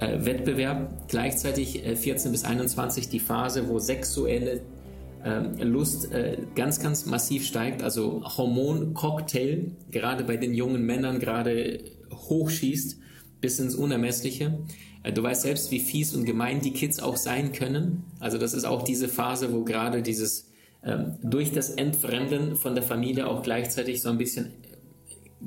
äh, 0.00 0.24
Wettbewerb. 0.24 1.08
Gleichzeitig 1.08 1.86
äh, 1.86 1.96
14 1.96 2.30
bis 2.30 2.44
21 2.44 3.08
die 3.08 3.20
Phase, 3.20 3.68
wo 3.68 3.78
sexuelle 3.78 4.60
äh, 5.24 5.64
Lust 5.64 6.10
ganz, 6.54 6.80
ganz 6.80 7.06
massiv 7.06 7.46
steigt. 7.46 7.82
Also 7.82 8.22
Hormoncocktail, 8.36 9.72
gerade 9.90 10.24
bei 10.24 10.36
den 10.36 10.52
jungen 10.52 10.84
Männern, 10.84 11.20
gerade 11.20 11.80
hochschießt 12.12 12.98
bis 13.40 13.58
ins 13.58 13.74
Unermessliche. 13.74 14.58
Äh, 15.02 15.12
du 15.12 15.22
weißt 15.22 15.42
selbst, 15.42 15.70
wie 15.70 15.80
fies 15.80 16.14
und 16.14 16.24
gemein 16.24 16.60
die 16.60 16.72
Kids 16.72 17.00
auch 17.00 17.16
sein 17.16 17.52
können. 17.52 18.04
Also 18.20 18.38
das 18.38 18.54
ist 18.54 18.64
auch 18.64 18.82
diese 18.82 19.08
Phase, 19.08 19.52
wo 19.52 19.64
gerade 19.64 20.02
dieses 20.02 20.50
ähm, 20.86 21.16
durch 21.22 21.52
das 21.52 21.70
Entfremden 21.70 22.56
von 22.56 22.74
der 22.74 22.84
Familie 22.84 23.26
auch 23.26 23.42
gleichzeitig 23.42 24.00
so 24.00 24.08
ein 24.08 24.18
bisschen 24.18 24.52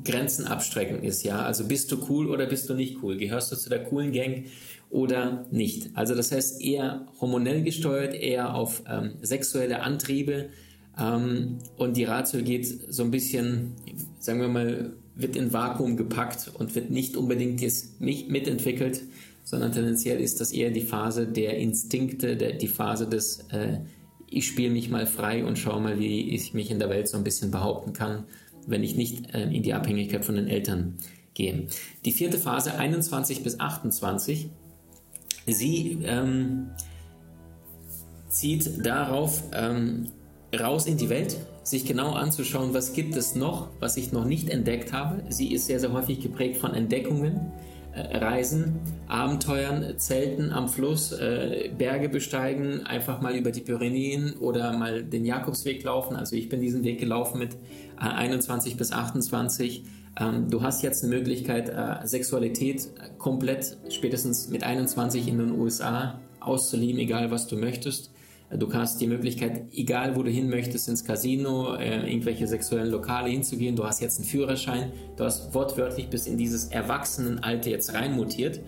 Grenzen 0.03 0.46
abstrecken 0.46 1.01
ist, 1.03 1.24
ja. 1.24 1.41
Also 1.41 1.65
bist 1.65 1.91
du 1.91 1.98
cool 2.10 2.29
oder 2.29 2.46
bist 2.46 2.69
du 2.69 2.74
nicht 2.74 2.98
cool? 3.01 3.17
Gehörst 3.17 3.51
du 3.51 3.55
zu 3.55 3.69
der 3.69 3.84
coolen 3.84 4.12
Gang 4.12 4.46
oder 4.89 5.46
nicht? 5.50 5.89
Also 5.93 6.13
das 6.13 6.31
heißt 6.31 6.62
eher 6.62 7.08
hormonell 7.19 7.63
gesteuert, 7.63 8.13
eher 8.13 8.53
auf 8.53 8.84
ähm, 8.88 9.13
sexuelle 9.22 9.81
Antriebe 9.81 10.50
ähm, 11.00 11.60
und 11.77 11.98
die 11.98 12.03
Ratio 12.03 12.41
geht 12.43 12.67
so 12.93 13.03
ein 13.03 13.12
bisschen, 13.12 13.75
sagen 14.19 14.41
wir 14.41 14.50
mal, 14.50 14.93
wird 15.15 15.36
in 15.36 15.51
Vakuum 15.53 15.98
gepackt 15.98 16.51
und 16.53 16.75
wird 16.75 16.91
nicht 16.91 17.17
unbedingt 17.17 17.62
jetzt 17.62 18.00
mitentwickelt, 18.00 19.01
sondern 19.43 19.72
tendenziell 19.72 20.19
ist 20.19 20.39
das 20.39 20.51
eher 20.51 20.72
die 20.72 20.81
Phase 20.81 21.27
der 21.27 21.58
Instinkte, 21.58 22.38
der, 22.38 22.53
die 22.53 22.67
Phase 22.67 23.08
des 23.08 23.39
äh, 23.50 23.79
ich 24.31 24.48
spiele 24.48 24.71
mich 24.71 24.89
mal 24.89 25.05
frei 25.05 25.43
und 25.43 25.57
schaue 25.57 25.81
mal, 25.81 26.00
wie 26.00 26.33
ich 26.33 26.53
mich 26.53 26.71
in 26.71 26.79
der 26.79 26.89
Welt 26.89 27.07
so 27.07 27.17
ein 27.17 27.24
bisschen 27.24 27.51
behaupten 27.51 27.93
kann 27.93 28.25
wenn 28.69 28.83
ich 28.83 28.95
nicht 28.95 29.33
äh, 29.33 29.43
in 29.43 29.63
die 29.63 29.74
Abhängigkeit 29.74 30.24
von 30.24 30.36
den 30.36 30.48
Eltern 30.48 30.95
gehe. 31.33 31.67
Die 32.05 32.12
vierte 32.12 32.38
Phase, 32.38 32.75
21 32.75 33.43
bis 33.43 33.59
28, 33.59 34.50
sie 35.48 36.00
ähm, 36.03 36.69
zieht 38.29 38.86
darauf 38.86 39.43
ähm, 39.53 40.09
raus 40.57 40.86
in 40.86 40.98
die 40.98 41.09
Welt, 41.09 41.38
sich 41.63 41.86
genau 41.86 42.13
anzuschauen, 42.13 42.74
was 42.74 42.93
gibt 42.93 43.15
es 43.15 43.36
noch, 43.36 43.69
was 43.79 43.98
ich 43.98 44.12
noch 44.12 44.25
nicht 44.25 44.50
entdeckt 44.50 44.93
habe. 44.93 45.24
Sie 45.29 45.53
ist 45.53 45.67
sehr, 45.67 45.79
sehr 45.79 45.91
häufig 45.91 46.19
geprägt 46.19 46.57
von 46.57 46.74
Entdeckungen, 46.74 47.51
Reisen, 47.96 48.79
Abenteuern, 49.08 49.98
Zelten 49.98 50.51
am 50.51 50.69
Fluss, 50.69 51.12
äh, 51.12 51.69
Berge 51.77 52.10
besteigen, 52.10 52.86
einfach 52.86 53.22
mal 53.22 53.36
über 53.36 53.51
die 53.51 53.62
Pyrenäen 53.62 54.34
oder 54.39 54.77
mal 54.77 55.03
den 55.03 55.25
Jakobsweg 55.25 55.84
laufen. 55.84 56.15
Also 56.15 56.36
ich 56.36 56.50
bin 56.50 56.62
diesen 56.62 56.84
Weg 56.84 57.00
gelaufen 57.00 57.39
mit 57.39 57.58
21 57.98 58.77
bis 58.77 58.91
28. 58.91 59.84
Ähm, 60.19 60.50
du 60.50 60.62
hast 60.62 60.84
jetzt 60.84 61.03
eine 61.03 61.15
Möglichkeit, 61.15 61.69
äh, 61.69 62.05
Sexualität 62.05 62.89
komplett 63.17 63.77
spätestens 63.89 64.50
mit 64.50 64.63
21 64.63 65.27
in 65.27 65.39
den 65.39 65.51
USA 65.51 66.19
auszuleben, 66.39 67.00
egal 67.00 67.31
was 67.31 67.48
du 67.48 67.58
möchtest. 67.58 68.12
Du 68.58 68.74
hast 68.74 69.00
die 69.00 69.06
Möglichkeit, 69.06 69.65
egal 69.74 70.15
wo 70.15 70.24
du 70.24 70.32
hin 70.32 70.50
möchtest, 70.50 70.89
ins 70.89 71.06
Casino, 71.06 71.75
äh, 71.75 72.10
irgendwelche 72.10 72.48
sexuellen 72.48 72.89
Lokale 72.89 73.29
hinzugehen. 73.29 73.75
Du 73.75 73.86
hast 73.86 74.01
jetzt 74.01 74.18
einen 74.18 74.27
Führerschein. 74.27 74.91
Du 75.18 75.24
hast 75.24 75.53
wortwörtlich 75.53 76.10
bis 76.10 76.25
in 76.25 76.36
dieses 76.38 76.65
Erwachsenenalter 76.65 77.70
jetzt 77.70 77.94
reinmutiert. 77.94 78.60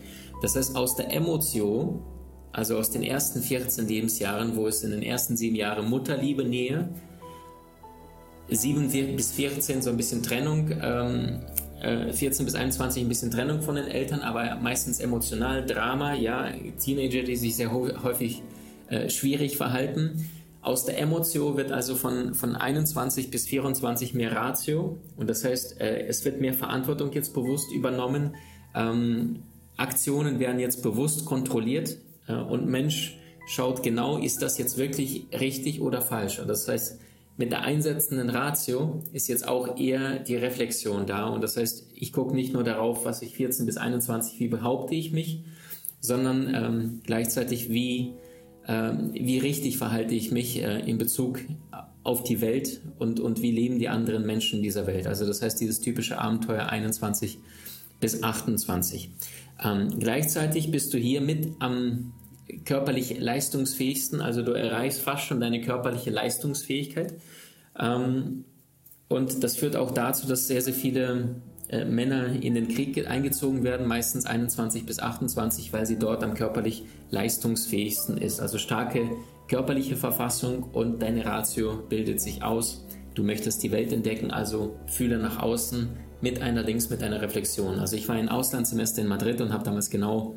Das 0.43 0.55
heißt, 0.55 0.75
aus 0.75 0.95
der 0.95 1.11
Emotion, 1.11 2.03
also 2.51 2.77
aus 2.77 2.91
den 2.91 3.01
ersten 3.01 3.41
14 3.41 3.87
Lebensjahren, 3.87 4.55
wo 4.55 4.67
es 4.67 4.83
in 4.83 4.91
den 4.91 5.01
ersten 5.01 5.35
sieben 5.35 5.55
Jahren 5.55 5.89
Mutterliebe, 5.89 6.43
Nähe, 6.43 6.89
7 8.49 9.15
bis 9.15 9.31
14 9.31 9.81
so 9.81 9.89
ein 9.89 9.97
bisschen 9.97 10.21
Trennung, 10.21 10.69
ähm, 10.79 11.39
äh, 11.81 12.13
14 12.13 12.45
bis 12.45 12.53
21 12.53 13.03
ein 13.03 13.09
bisschen 13.09 13.31
Trennung 13.31 13.61
von 13.61 13.75
den 13.75 13.87
Eltern, 13.87 14.19
aber 14.19 14.57
meistens 14.57 14.99
emotional, 14.99 15.65
Drama, 15.65 16.13
ja, 16.13 16.51
Teenager, 16.77 17.23
die 17.23 17.35
sich 17.35 17.55
sehr 17.55 17.71
häufig 17.71 18.43
äh, 18.91 19.09
schwierig 19.09 19.57
verhalten. 19.57 20.29
Aus 20.61 20.85
der 20.85 20.99
Emotion 20.99 21.57
wird 21.57 21.71
also 21.71 21.95
von, 21.95 22.35
von 22.35 22.55
21 22.55 23.31
bis 23.31 23.47
24 23.47 24.13
mehr 24.13 24.35
Ratio 24.35 24.99
und 25.17 25.29
das 25.29 25.43
heißt, 25.43 25.81
äh, 25.81 26.05
es 26.05 26.23
wird 26.25 26.39
mehr 26.39 26.53
Verantwortung 26.53 27.11
jetzt 27.13 27.33
bewusst 27.33 27.71
übernommen. 27.73 28.35
Ähm, 28.75 29.43
Aktionen 29.77 30.39
werden 30.39 30.59
jetzt 30.59 30.83
bewusst 30.83 31.25
kontrolliert 31.25 31.97
äh, 32.27 32.33
und 32.33 32.67
Mensch 32.67 33.17
schaut 33.47 33.81
genau, 33.81 34.17
ist 34.17 34.41
das 34.41 34.57
jetzt 34.57 34.77
wirklich 34.77 35.25
richtig 35.31 35.81
oder 35.81 36.01
falsch. 36.01 36.39
Und 36.39 36.47
das 36.47 36.67
heißt, 36.67 36.99
mit 37.37 37.51
der 37.51 37.61
einsetzenden 37.61 38.29
Ratio 38.29 39.01
ist 39.13 39.29
jetzt 39.29 39.47
auch 39.47 39.77
eher 39.77 40.19
die 40.19 40.35
Reflexion 40.35 41.07
da. 41.07 41.27
Und 41.27 41.41
das 41.41 41.57
heißt, 41.57 41.87
ich 41.95 42.13
gucke 42.13 42.35
nicht 42.35 42.53
nur 42.53 42.63
darauf, 42.63 43.03
was 43.05 43.21
ich 43.21 43.33
14 43.33 43.65
bis 43.65 43.77
21, 43.77 44.39
wie 44.39 44.47
behaupte 44.47 44.93
ich 44.93 45.11
mich, 45.11 45.43
sondern 46.01 46.53
ähm, 46.53 47.01
gleichzeitig, 47.03 47.69
wie, 47.69 48.13
wie 49.13 49.39
richtig 49.39 49.77
verhalte 49.77 50.15
ich 50.15 50.31
mich 50.31 50.61
äh, 50.61 50.79
in 50.79 50.97
Bezug 50.97 51.39
auf 52.03 52.23
die 52.23 52.41
Welt 52.41 52.81
und, 52.99 53.19
und 53.19 53.41
wie 53.41 53.51
leben 53.51 53.79
die 53.79 53.89
anderen 53.89 54.25
Menschen 54.25 54.61
dieser 54.61 54.87
Welt. 54.87 55.07
Also 55.07 55.25
das 55.25 55.41
heißt, 55.41 55.59
dieses 55.59 55.81
typische 55.81 56.17
Abenteuer 56.17 56.67
21 56.67 57.39
bis 57.99 58.23
28. 58.23 59.11
Ähm, 59.63 59.99
gleichzeitig 59.99 60.71
bist 60.71 60.93
du 60.93 60.97
hier 60.97 61.21
mit 61.21 61.49
am 61.59 62.13
körperlich 62.65 63.19
leistungsfähigsten, 63.19 64.19
also 64.19 64.41
du 64.41 64.51
erreichst 64.51 65.01
fast 65.01 65.25
schon 65.25 65.39
deine 65.39 65.61
körperliche 65.61 66.09
Leistungsfähigkeit. 66.09 67.13
Ähm, 67.79 68.45
und 69.07 69.43
das 69.43 69.57
führt 69.57 69.75
auch 69.75 69.91
dazu, 69.91 70.27
dass 70.27 70.47
sehr, 70.47 70.61
sehr 70.61 70.73
viele 70.73 71.35
äh, 71.71 71.85
Männer 71.85 72.27
in 72.41 72.53
den 72.53 72.67
Krieg 72.67 73.07
eingezogen 73.09 73.63
werden, 73.63 73.87
meistens 73.87 74.25
21 74.25 74.85
bis 74.85 74.99
28, 74.99 75.71
weil 75.71 75.85
sie 75.85 75.97
dort 75.97 76.23
am 76.23 76.33
körperlich 76.33 76.83
leistungsfähigsten 77.09 78.17
ist. 78.17 78.41
Also 78.41 78.57
starke 78.57 79.09
körperliche 79.47 79.95
Verfassung 79.95 80.63
und 80.63 81.01
deine 81.01 81.25
Ratio 81.25 81.77
bildet 81.87 82.19
sich 82.19 82.43
aus. 82.43 82.85
Du 83.13 83.23
möchtest 83.23 83.63
die 83.63 83.71
Welt 83.71 83.91
entdecken, 83.91 84.31
also 84.31 84.75
fühle 84.87 85.17
nach 85.17 85.41
außen 85.41 85.89
mit 86.21 86.41
einer 86.41 86.63
Links, 86.63 86.89
mit 86.89 87.03
einer 87.03 87.21
Reflexion. 87.21 87.79
Also 87.79 87.95
ich 87.95 88.07
war 88.07 88.15
ein 88.15 88.29
Auslandssemester 88.29 89.01
in 89.01 89.07
Madrid 89.07 89.41
und 89.41 89.53
habe 89.53 89.63
damals 89.63 89.89
genau 89.89 90.35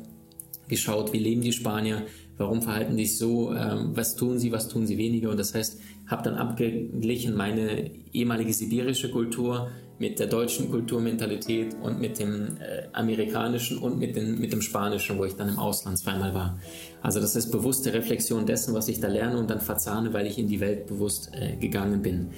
geschaut, 0.67 1.13
wie 1.13 1.19
leben 1.19 1.41
die 1.41 1.53
Spanier, 1.53 2.03
warum 2.37 2.61
verhalten 2.61 2.97
die 2.97 3.05
sich 3.05 3.17
so, 3.17 3.53
ähm, 3.53 3.91
was 3.93 4.15
tun 4.15 4.39
sie, 4.39 4.51
was 4.51 4.67
tun 4.67 4.87
sie 4.87 4.97
weniger. 4.97 5.29
Und 5.29 5.39
das 5.39 5.53
heißt, 5.53 5.79
habe 6.07 6.23
dann 6.23 6.35
abgeglichen 6.35 7.35
meine 7.35 7.91
ehemalige 8.13 8.53
sibirische 8.53 9.11
Kultur 9.11 9.69
mit 9.97 10.19
der 10.19 10.27
deutschen 10.27 10.69
Kulturmentalität 10.69 11.75
und 11.81 11.99
mit 11.99 12.19
dem 12.19 12.57
äh, 12.57 12.87
amerikanischen 12.93 13.77
und 13.77 13.97
mit, 13.97 14.15
den, 14.15 14.39
mit 14.39 14.51
dem 14.51 14.61
spanischen, 14.61 15.17
wo 15.17 15.25
ich 15.25 15.35
dann 15.35 15.49
im 15.49 15.59
Ausland 15.59 15.97
zweimal 15.97 16.33
war. 16.33 16.59
Also 17.01 17.21
das 17.21 17.35
ist 17.35 17.51
bewusste 17.51 17.93
Reflexion 17.93 18.45
dessen, 18.45 18.73
was 18.73 18.87
ich 18.87 18.99
da 18.99 19.07
lerne 19.07 19.37
und 19.37 19.49
dann 19.49 19.61
verzahne, 19.61 20.13
weil 20.13 20.27
ich 20.27 20.37
in 20.37 20.47
die 20.47 20.59
Welt 20.59 20.87
bewusst 20.87 21.31
äh, 21.33 21.55
gegangen 21.55 22.01
bin. 22.01 22.29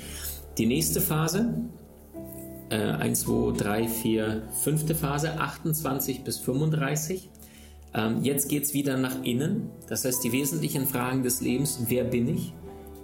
Die 0.57 0.65
nächste 0.65 1.01
Phase, 1.01 1.53
äh, 2.69 2.77
1, 2.77 3.21
2, 3.21 3.57
3, 3.57 3.87
4, 3.87 4.41
fünfte 4.63 4.95
Phase, 4.95 5.39
28 5.39 6.23
bis 6.23 6.37
35 6.37 7.29
ähm, 7.93 8.21
jetzt 8.21 8.49
geht 8.49 8.63
es 8.63 8.73
wieder 8.73 8.97
nach 8.97 9.23
innen. 9.23 9.69
Das 9.87 10.05
heißt, 10.05 10.23
die 10.23 10.31
wesentlichen 10.31 10.85
Fragen 10.85 11.23
des 11.23 11.41
Lebens, 11.41 11.79
wer 11.87 12.03
bin 12.03 12.27
ich? 12.27 12.53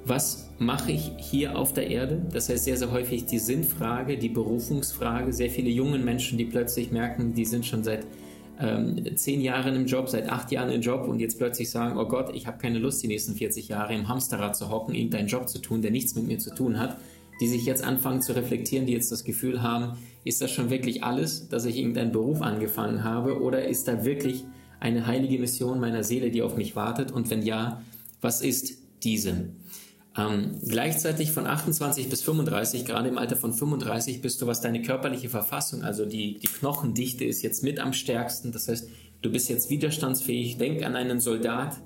Was 0.05 0.49
mache 0.59 0.91
ich 0.91 1.11
hier 1.17 1.57
auf 1.57 1.73
der 1.73 1.89
Erde? 1.89 2.21
Das 2.33 2.49
heißt 2.49 2.65
sehr, 2.65 2.75
sehr 2.75 2.91
häufig 2.91 3.25
die 3.25 3.39
Sinnfrage, 3.39 4.17
die 4.17 4.29
Berufungsfrage. 4.29 5.31
Sehr 5.31 5.49
viele 5.49 5.69
junge 5.69 5.97
Menschen, 5.97 6.37
die 6.37 6.45
plötzlich 6.45 6.91
merken, 6.91 7.33
die 7.33 7.45
sind 7.45 7.65
schon 7.65 7.83
seit 7.83 8.05
ähm, 8.59 9.15
zehn 9.15 9.39
Jahren 9.39 9.75
im 9.75 9.85
Job, 9.85 10.09
seit 10.09 10.29
acht 10.29 10.51
Jahren 10.51 10.69
im 10.71 10.81
Job 10.81 11.07
und 11.07 11.19
jetzt 11.19 11.37
plötzlich 11.37 11.69
sagen, 11.69 11.97
oh 11.97 12.05
Gott, 12.05 12.35
ich 12.35 12.47
habe 12.47 12.57
keine 12.57 12.79
Lust, 12.79 13.01
die 13.01 13.07
nächsten 13.07 13.33
40 13.35 13.69
Jahre 13.69 13.93
im 13.93 14.09
Hamsterrad 14.09 14.55
zu 14.55 14.69
hocken, 14.69 14.93
irgendeinen 14.93 15.27
Job 15.27 15.47
zu 15.47 15.59
tun, 15.59 15.81
der 15.81 15.91
nichts 15.91 16.15
mit 16.15 16.27
mir 16.27 16.37
zu 16.37 16.53
tun 16.53 16.79
hat. 16.79 16.97
Die 17.39 17.47
sich 17.47 17.65
jetzt 17.65 17.83
anfangen 17.83 18.21
zu 18.21 18.35
reflektieren, 18.35 18.85
die 18.85 18.93
jetzt 18.93 19.11
das 19.11 19.23
Gefühl 19.23 19.63
haben, 19.63 19.97
ist 20.23 20.41
das 20.41 20.51
schon 20.51 20.69
wirklich 20.69 21.03
alles, 21.03 21.49
dass 21.49 21.65
ich 21.65 21.77
irgendeinen 21.77 22.11
Beruf 22.11 22.41
angefangen 22.41 23.03
habe 23.03 23.41
oder 23.41 23.67
ist 23.67 23.87
da 23.87 24.05
wirklich 24.05 24.43
eine 24.79 25.07
heilige 25.07 25.39
Mission 25.39 25.79
meiner 25.79 26.03
Seele, 26.03 26.29
die 26.29 26.41
auf 26.41 26.57
mich 26.57 26.75
wartet? 26.75 27.11
Und 27.11 27.29
wenn 27.29 27.41
ja, 27.41 27.81
was 28.21 28.41
ist 28.41 28.77
diese? 29.03 29.49
Ähm, 30.15 30.59
gleichzeitig 30.63 31.31
von 31.31 31.47
28 31.47 32.07
bis 32.07 32.21
35, 32.21 32.85
gerade 32.85 33.09
im 33.09 33.17
Alter 33.17 33.35
von 33.35 33.51
35, 33.51 34.21
bist 34.21 34.41
du, 34.41 34.47
was 34.47 34.61
deine 34.61 34.81
körperliche 34.83 35.29
Verfassung, 35.29 35.83
also 35.83 36.05
die, 36.05 36.37
die 36.37 36.47
Knochendichte 36.47 37.25
ist 37.25 37.41
jetzt 37.41 37.63
mit 37.63 37.79
am 37.79 37.93
stärksten. 37.93 38.51
Das 38.51 38.67
heißt, 38.67 38.87
du 39.21 39.31
bist 39.31 39.49
jetzt 39.49 39.69
widerstandsfähig. 39.71 40.57
Denk 40.57 40.83
an 40.83 40.95
einen 40.95 41.19
Soldat, 41.19 41.77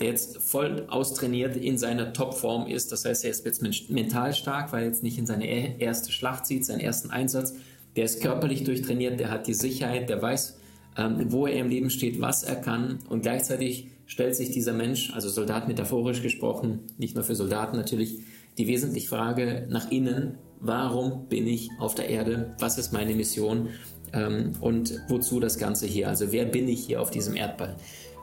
der 0.00 0.08
jetzt 0.08 0.38
voll 0.38 0.86
austrainiert 0.88 1.56
in 1.56 1.78
seiner 1.78 2.12
Topform 2.12 2.66
ist. 2.66 2.90
Das 2.90 3.04
heißt, 3.04 3.24
er 3.24 3.30
ist 3.30 3.44
jetzt 3.44 3.62
mental 3.88 4.34
stark, 4.34 4.72
weil 4.72 4.82
er 4.82 4.88
jetzt 4.88 5.02
nicht 5.02 5.18
in 5.18 5.26
seine 5.26 5.80
erste 5.80 6.10
Schlacht 6.10 6.46
zieht, 6.46 6.66
seinen 6.66 6.80
ersten 6.80 7.10
Einsatz. 7.10 7.54
Der 7.94 8.04
ist 8.04 8.20
körperlich 8.20 8.64
durchtrainiert, 8.64 9.20
der 9.20 9.30
hat 9.30 9.46
die 9.46 9.54
Sicherheit, 9.54 10.10
der 10.10 10.20
weiß, 10.20 10.58
ähm, 10.98 11.32
wo 11.32 11.46
er 11.46 11.58
im 11.60 11.68
Leben 11.68 11.90
steht, 11.90 12.20
was 12.20 12.42
er 12.42 12.56
kann 12.56 12.98
und 13.08 13.22
gleichzeitig 13.22 13.88
stellt 14.06 14.36
sich 14.36 14.50
dieser 14.50 14.72
Mensch, 14.72 15.12
also 15.14 15.28
Soldat 15.28 15.68
metaphorisch 15.68 16.22
gesprochen, 16.22 16.80
nicht 16.98 17.14
nur 17.14 17.24
für 17.24 17.34
Soldaten 17.34 17.76
natürlich, 17.76 18.20
die 18.58 18.66
wesentliche 18.66 19.08
Frage 19.08 19.66
nach 19.68 19.90
innen, 19.90 20.38
warum 20.60 21.26
bin 21.28 21.46
ich 21.46 21.68
auf 21.78 21.94
der 21.94 22.08
Erde, 22.08 22.54
was 22.58 22.78
ist 22.78 22.92
meine 22.92 23.14
Mission? 23.14 23.68
Ähm, 24.12 24.52
und 24.60 25.00
wozu 25.08 25.40
das 25.40 25.58
Ganze 25.58 25.86
hier, 25.86 26.08
also 26.08 26.32
wer 26.32 26.44
bin 26.44 26.68
ich 26.68 26.86
hier 26.86 27.02
auf 27.02 27.10
diesem 27.10 27.36
Erdball. 27.36 27.76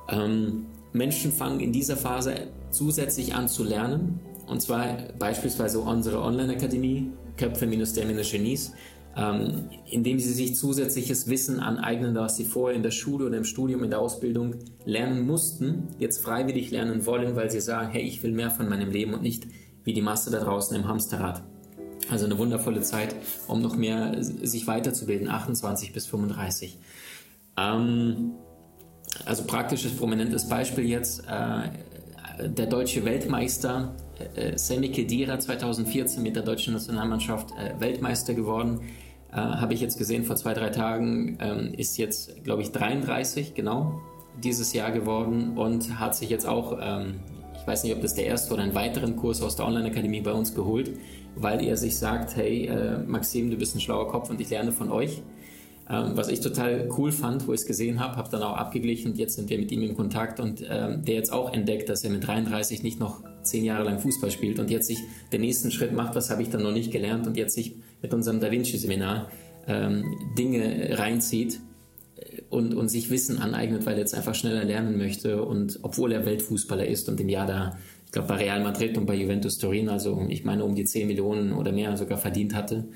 Ähm, 0.10 0.66
Menschen 0.94 1.32
fangen 1.32 1.60
in 1.60 1.72
dieser 1.72 1.98
Phase 1.98 2.48
zusätzlich 2.72 3.36
an 3.36 3.48
zu 3.48 3.64
lernen, 3.64 4.20
und 4.48 4.62
zwar 4.62 4.98
beispielsweise 5.20 5.80
unsere 5.80 6.22
Online-Akademie, 6.22 7.12
Köpfe-der-Genies, 7.38 8.74
ähm, 9.16 9.70
indem 9.90 10.20
sie 10.20 10.34
sich 10.34 10.56
zusätzliches 10.56 11.28
Wissen 11.28 11.60
aneignen, 11.60 12.16
was 12.16 12.38
sie 12.38 12.46
vorher 12.46 12.76
in 12.76 12.84
der 12.84 12.92
Schule 12.92 13.26
oder 13.26 13.38
im 13.38 13.44
Studium, 13.44 13.84
in 13.84 13.90
der 13.90 14.00
Ausbildung 14.00 14.56
lernen 14.86 15.26
mussten, 15.26 15.90
jetzt 16.00 16.24
freiwillig 16.24 16.72
lernen 16.72 17.06
wollen, 17.06 17.36
weil 17.36 17.52
sie 17.52 17.62
sagen, 17.62 17.90
hey, 17.92 18.02
ich 18.02 18.24
will 18.24 18.32
mehr 18.32 18.50
von 18.50 18.68
meinem 18.68 18.90
Leben 18.90 19.14
und 19.14 19.22
nicht 19.22 19.48
wie 19.84 19.94
die 19.94 20.02
Masse 20.02 20.32
da 20.32 20.40
draußen 20.40 20.76
im 20.76 20.88
Hamsterrad. 20.88 21.44
Also 22.10 22.26
eine 22.26 22.38
wundervolle 22.38 22.82
Zeit, 22.82 23.16
um 23.48 23.62
noch 23.62 23.76
mehr 23.76 24.18
sich 24.20 24.68
weiterzubilden, 24.68 25.30
28 25.30 25.94
bis 25.94 26.06
35. 26.08 26.80
Ähm, 27.58 28.32
also 29.26 29.44
praktisches, 29.44 29.96
prominentes 29.96 30.50
Beispiel 30.50 30.86
jetzt, 30.86 31.24
äh, 31.28 32.50
der 32.50 32.66
deutsche 32.66 33.06
Weltmeister 33.06 33.94
äh, 34.36 34.58
Semi 34.58 34.90
Khedira 34.90 35.40
2014 35.40 36.24
mit 36.24 36.36
der 36.36 36.44
deutschen 36.44 36.74
Nationalmannschaft 36.74 37.52
äh, 37.52 37.80
Weltmeister 37.80 38.34
geworden. 38.34 38.82
Äh, 39.34 39.38
Habe 39.38 39.74
ich 39.74 39.82
jetzt 39.82 39.98
gesehen 39.98 40.24
vor 40.24 40.36
zwei, 40.36 40.54
drei 40.54 40.70
Tagen, 40.70 41.38
ähm, 41.42 41.74
ist 41.76 41.98
jetzt, 41.98 42.44
glaube 42.44 42.62
ich, 42.62 42.72
33, 42.72 43.56
genau, 43.56 44.00
dieses 44.42 44.74
Jahr 44.74 44.92
geworden 44.92 45.58
und 45.58 46.00
hat 46.00 46.16
sich 46.16 46.30
jetzt 46.30 46.46
auch, 46.46 46.78
ähm, 46.82 47.16
ich 47.60 47.66
weiß 47.66 47.84
nicht, 47.84 47.96
ob 47.96 48.02
das 48.02 48.14
der 48.14 48.26
erste 48.26 48.54
oder 48.54 48.64
einen 48.64 48.76
weiteren 48.76 49.16
Kurs 49.16 49.42
aus 49.42 49.56
der 49.56 49.66
Online-Akademie 49.66 50.22
bei 50.22 50.34
uns 50.34 50.54
geholt, 50.54 50.92
weil 51.36 51.64
er 51.64 51.78
sich 51.78 51.98
sagt, 51.98 52.36
hey, 52.36 52.68
äh, 52.68 53.00
Maxim, 53.00 53.50
du 53.50 53.58
bist 53.58 53.76
ein 53.76 53.80
schlauer 53.80 54.08
Kopf 54.08 54.30
und 54.30 54.40
ich 54.40 54.50
lerne 54.50 54.72
von 54.72 54.92
euch. 54.92 55.24
Ähm, 55.90 56.12
was 56.16 56.30
ich 56.30 56.40
total 56.40 56.88
cool 56.98 57.12
fand, 57.12 57.48
wo 57.48 57.54
ich 57.54 57.62
es 57.62 57.66
gesehen 57.66 58.00
habe, 58.00 58.16
habe 58.16 58.30
dann 58.30 58.42
auch 58.42 58.56
abgeglichen 58.56 59.12
und 59.12 59.18
jetzt 59.18 59.36
sind 59.36 59.50
wir 59.50 59.58
mit 59.58 59.72
ihm 59.72 59.82
in 59.82 59.96
Kontakt 59.96 60.40
und 60.40 60.64
ähm, 60.70 61.04
der 61.04 61.16
jetzt 61.16 61.34
auch 61.34 61.52
entdeckt, 61.52 61.90
dass 61.90 62.04
er 62.04 62.12
mit 62.12 62.26
33 62.26 62.84
nicht 62.84 63.00
noch 63.00 63.22
zehn 63.42 63.66
Jahre 63.66 63.84
lang 63.84 64.00
Fußball 64.00 64.32
spielt 64.32 64.60
und 64.60 64.70
jetzt 64.70 64.88
sich 64.88 65.00
den 65.34 65.42
nächsten 65.42 65.72
Schritt 65.72 65.92
macht, 65.92 66.16
was 66.16 66.30
habe 66.30 66.42
ich 66.42 66.50
dann 66.50 66.64
noch 66.64 66.72
nicht 66.72 66.92
gelernt 66.92 67.28
und 67.28 67.36
jetzt 67.36 67.56
sich 67.56 67.76
mit 68.04 68.14
unserem 68.14 68.40
Da 68.40 68.52
Vinci-Seminar 68.52 69.32
ähm, 69.66 70.04
Dinge 70.38 71.00
reinzieht 71.00 71.60
äh, 72.18 72.42
und, 72.50 72.76
und 72.76 72.90
sich 72.90 73.10
Wissen 73.10 73.40
aneignet, 73.40 73.88
weil 73.88 73.94
er 73.94 74.02
jetzt 74.02 74.14
einfach 74.14 74.36
schneller 74.36 74.64
lernen 74.64 74.98
möchte 74.98 75.44
und 75.44 75.80
obwohl 75.82 76.12
er 76.12 76.28
Weltfußballer 76.28 76.86
ist 76.86 77.10
und 77.10 77.20
im 77.20 77.30
Jahr 77.30 77.48
da, 77.48 77.78
ich 78.06 78.12
glaube 78.12 78.28
bei 78.28 78.36
Real 78.36 78.62
Madrid 78.62 78.98
und 78.98 79.08
bei 79.08 79.16
Juventus 79.16 79.58
Turin, 79.58 79.90
also 79.90 80.24
ich 80.30 80.44
meine 80.44 80.64
um 80.64 80.76
die 80.76 80.86
10 80.86 81.08
Millionen 81.08 81.54
oder 81.54 81.72
mehr 81.72 81.98
sogar 81.98 82.20
verdient 82.20 82.54
hatte, 82.54 82.90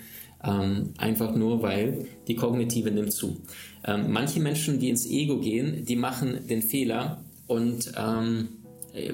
ähm, 0.44 0.94
einfach 0.98 1.36
nur, 1.36 1.64
weil 1.64 2.06
die 2.28 2.36
kognitive 2.36 2.92
nimmt 2.92 3.12
zu. 3.12 3.42
Ähm, 3.84 4.12
manche 4.12 4.40
Menschen, 4.40 4.80
die 4.80 4.90
ins 4.90 5.10
Ego 5.10 5.40
gehen, 5.40 5.86
die 5.86 5.96
machen 5.96 6.48
den 6.48 6.62
Fehler 6.62 7.24
und 7.48 7.92
ähm, 7.98 8.50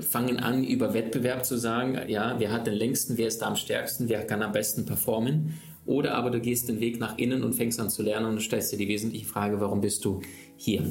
fangen 0.02 0.40
an, 0.40 0.64
über 0.64 0.94
Wettbewerb 0.94 1.46
zu 1.46 1.58
sagen, 1.58 1.98
ja, 2.08 2.36
wer 2.40 2.52
hat 2.52 2.68
den 2.68 2.74
längsten, 2.74 3.18
wer 3.18 3.28
ist 3.28 3.42
da 3.42 3.48
am 3.48 3.56
stärksten, 3.56 4.10
wer 4.10 4.26
kann 4.26 4.42
am 4.42 4.52
besten 4.52 4.86
performen. 4.86 5.54
Oder 5.86 6.16
aber 6.16 6.30
du 6.30 6.40
gehst 6.40 6.70
den 6.70 6.80
Weg 6.80 7.00
nach 7.00 7.18
innen 7.18 7.44
und 7.44 7.54
fängst 7.54 7.80
an 7.80 7.90
zu 7.90 8.04
lernen 8.04 8.28
und 8.28 8.42
stellst 8.42 8.72
dir 8.72 8.78
die 8.78 8.88
wesentliche 8.88 9.26
Frage, 9.26 9.60
warum 9.60 9.82
bist 9.82 10.06
du 10.06 10.22
hier? 10.56 10.84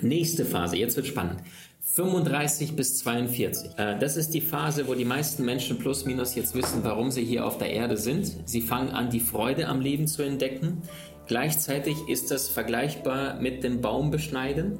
Nächste 0.00 0.44
Phase, 0.44 0.76
jetzt 0.76 0.96
wird 0.96 1.06
spannend. 1.06 1.40
35 1.80 2.74
bis 2.74 2.98
42. 2.98 3.70
Äh, 3.76 3.98
das 3.98 4.16
ist 4.16 4.30
die 4.30 4.40
Phase, 4.40 4.88
wo 4.88 4.94
die 4.94 5.04
meisten 5.04 5.44
Menschen 5.44 5.78
plus 5.78 6.04
minus 6.04 6.34
jetzt 6.34 6.54
wissen, 6.54 6.84
warum 6.84 7.10
sie 7.10 7.24
hier 7.24 7.46
auf 7.46 7.58
der 7.58 7.70
Erde 7.70 7.96
sind. 7.96 8.34
Sie 8.46 8.62
fangen 8.62 8.90
an, 8.90 9.10
die 9.10 9.20
Freude 9.20 9.68
am 9.68 9.80
Leben 9.80 10.06
zu 10.06 10.22
entdecken. 10.22 10.82
Gleichzeitig 11.26 11.96
ist 12.08 12.30
das 12.30 12.48
vergleichbar 12.48 13.40
mit 13.40 13.62
dem 13.62 13.80
Baum 13.80 14.10
beschneiden. 14.10 14.78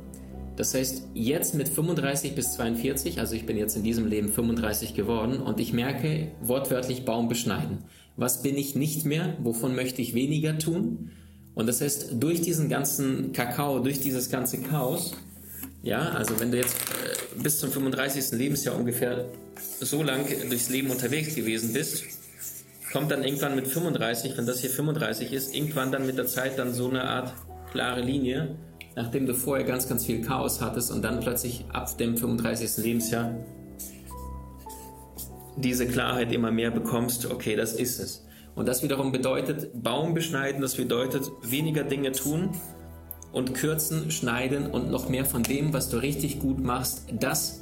Das 0.56 0.74
heißt, 0.74 1.08
jetzt 1.14 1.54
mit 1.54 1.68
35 1.68 2.34
bis 2.34 2.52
42, 2.52 3.18
also 3.18 3.34
ich 3.34 3.46
bin 3.46 3.56
jetzt 3.56 3.76
in 3.76 3.82
diesem 3.82 4.06
Leben 4.06 4.28
35 4.28 4.94
geworden 4.94 5.40
und 5.40 5.60
ich 5.60 5.72
merke 5.72 6.32
wortwörtlich 6.42 7.04
Baum 7.04 7.28
beschneiden. 7.28 7.84
Was 8.16 8.42
bin 8.42 8.56
ich 8.56 8.74
nicht 8.74 9.04
mehr? 9.04 9.36
Wovon 9.42 9.74
möchte 9.74 10.02
ich 10.02 10.14
weniger 10.14 10.58
tun? 10.58 11.10
Und 11.54 11.66
das 11.66 11.80
heißt, 11.80 12.14
durch 12.20 12.40
diesen 12.40 12.68
ganzen 12.68 13.32
Kakao, 13.32 13.80
durch 13.80 14.00
dieses 14.00 14.30
ganze 14.30 14.58
Chaos, 14.58 15.12
ja, 15.82 16.10
also 16.10 16.38
wenn 16.40 16.50
du 16.50 16.58
jetzt 16.58 16.76
äh, 16.76 17.42
bis 17.42 17.58
zum 17.58 17.70
35. 17.70 18.32
Lebensjahr 18.32 18.76
ungefähr 18.76 19.26
so 19.80 20.02
lang 20.02 20.24
durchs 20.48 20.70
Leben 20.70 20.90
unterwegs 20.90 21.34
gewesen 21.34 21.72
bist, 21.72 22.04
kommt 22.92 23.10
dann 23.10 23.24
irgendwann 23.24 23.56
mit 23.56 23.66
35, 23.66 24.36
wenn 24.36 24.46
das 24.46 24.60
hier 24.60 24.70
35 24.70 25.32
ist, 25.32 25.54
irgendwann 25.54 25.90
dann 25.90 26.06
mit 26.06 26.18
der 26.18 26.26
Zeit 26.26 26.58
dann 26.58 26.72
so 26.72 26.88
eine 26.88 27.04
Art 27.04 27.34
klare 27.70 28.02
Linie, 28.02 28.56
nachdem 28.94 29.26
du 29.26 29.34
vorher 29.34 29.64
ganz, 29.64 29.88
ganz 29.88 30.04
viel 30.04 30.20
Chaos 30.20 30.60
hattest 30.60 30.90
und 30.90 31.02
dann 31.02 31.20
plötzlich 31.20 31.64
ab 31.72 31.96
dem 31.98 32.16
35. 32.16 32.84
Lebensjahr 32.84 33.34
diese 35.56 35.86
Klarheit 35.86 36.32
immer 36.32 36.50
mehr 36.50 36.70
bekommst, 36.70 37.30
okay, 37.30 37.56
das 37.56 37.74
ist 37.74 37.98
es. 37.98 38.26
Und 38.54 38.68
das 38.68 38.82
wiederum 38.82 39.12
bedeutet 39.12 39.82
Baum 39.82 40.14
beschneiden, 40.14 40.60
das 40.60 40.76
bedeutet 40.76 41.30
weniger 41.42 41.84
Dinge 41.84 42.12
tun, 42.12 42.50
und 43.32 43.54
kürzen, 43.54 44.10
schneiden 44.10 44.66
und 44.66 44.90
noch 44.90 45.08
mehr 45.08 45.24
von 45.24 45.42
dem, 45.42 45.72
was 45.72 45.88
du 45.88 45.96
richtig 45.96 46.38
gut 46.38 46.62
machst, 46.62 47.06
das 47.18 47.60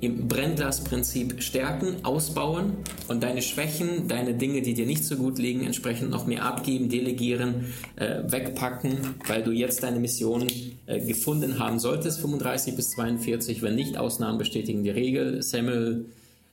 im 0.00 0.26
Brennglasprinzip 0.26 1.40
stärken, 1.42 2.04
ausbauen 2.04 2.72
und 3.06 3.22
deine 3.22 3.40
Schwächen, 3.40 4.08
deine 4.08 4.34
Dinge, 4.34 4.60
die 4.60 4.74
dir 4.74 4.86
nicht 4.86 5.04
so 5.04 5.16
gut 5.16 5.38
liegen, 5.38 5.64
entsprechend 5.64 6.10
noch 6.10 6.26
mehr 6.26 6.44
abgeben, 6.44 6.88
delegieren, 6.88 7.66
äh, 7.94 8.22
wegpacken, 8.26 8.98
weil 9.28 9.44
du 9.44 9.52
jetzt 9.52 9.84
deine 9.84 10.00
Mission 10.00 10.48
äh, 10.86 11.06
gefunden 11.06 11.60
haben 11.60 11.78
solltest, 11.78 12.20
35 12.20 12.74
bis 12.74 12.90
42, 12.90 13.62
wenn 13.62 13.76
nicht, 13.76 13.96
Ausnahmen 13.96 14.38
bestätigen 14.38 14.82
die 14.82 14.90
Regel. 14.90 15.40
Samuel 15.40 16.06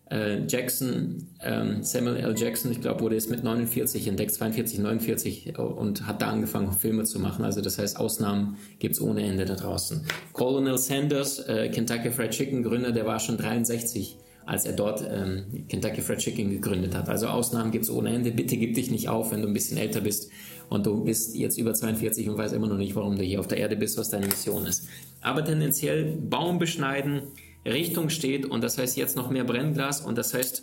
äh, 0.10 0.46
Jackson, 0.48 1.28
ähm, 1.44 1.84
Samuel 1.84 2.18
L. 2.18 2.36
Jackson, 2.38 2.72
ich 2.72 2.82
glaube, 2.82 3.02
wurde 3.02 3.16
jetzt 3.16 3.30
mit 3.30 3.44
49 3.44 4.08
entdeckt, 4.08 4.34
42, 4.34 4.80
49 4.80 5.58
und 5.58 6.08
hat 6.08 6.22
da 6.22 6.30
angefangen, 6.30 6.72
Filme 6.74 7.04
zu 7.04 7.20
machen. 7.20 7.46
Also 7.46 7.62
das 7.62 7.78
heißt, 7.78 8.00
Ausnahmen 8.00 8.58
gibt 8.80 8.96
es 8.96 9.02
ohne 9.02 9.24
Ende 9.24 9.46
da 9.46 9.56
draußen. 9.56 10.06
Colonel 10.34 10.78
Sanders, 10.78 11.40
äh, 11.48 11.70
Kentucky 11.70 12.12
Fried 12.12 12.32
Chicken 12.32 12.64
Gründer, 12.64 12.92
der 12.92 13.06
war 13.06 13.20
schon 13.20 13.38
63 13.38 14.18
als 14.50 14.66
er 14.66 14.74
dort 14.74 15.08
ähm, 15.08 15.68
Kentucky 15.70 16.02
Fried 16.02 16.18
Chicken 16.18 16.50
gegründet 16.50 16.96
hat. 16.96 17.08
Also 17.08 17.28
Ausnahmen 17.28 17.70
gibt 17.70 17.84
es 17.84 17.92
ohne 17.92 18.10
Ende. 18.10 18.32
Bitte 18.32 18.58
gib 18.58 18.74
dich 18.74 18.90
nicht 18.90 19.08
auf, 19.08 19.32
wenn 19.32 19.44
du 19.44 19.48
ein 19.48 19.54
bisschen 19.54 19.78
älter 19.78 20.02
bist 20.02 20.32
und 20.70 20.88
du 20.88 21.04
bist 21.04 21.36
jetzt 21.36 21.60
über 21.60 21.76
42 21.76 22.28
und 22.30 22.38
weißt 22.38 22.56
immer 22.56 22.66
noch 22.66 22.78
nicht, 22.78 22.96
warum 22.96 23.16
du 23.16 23.22
hier 23.22 23.40
auf 23.40 23.48
der 23.48 23.60
Erde 23.60 23.76
bist, 23.76 24.00
was 24.00 24.10
deine 24.10 24.26
Mission 24.26 24.66
ist. 24.66 24.88
Aber 25.22 25.46
tendenziell 25.46 26.18
Baum 26.18 26.58
beschneiden, 26.58 27.22
Richtung 27.66 28.10
steht 28.10 28.46
und 28.46 28.64
das 28.64 28.78
heißt 28.78 28.98
jetzt 28.98 29.16
noch 29.16 29.30
mehr 29.30 29.44
Brennglas 29.44 30.02
und 30.02 30.18
das 30.18 30.34
heißt 30.34 30.62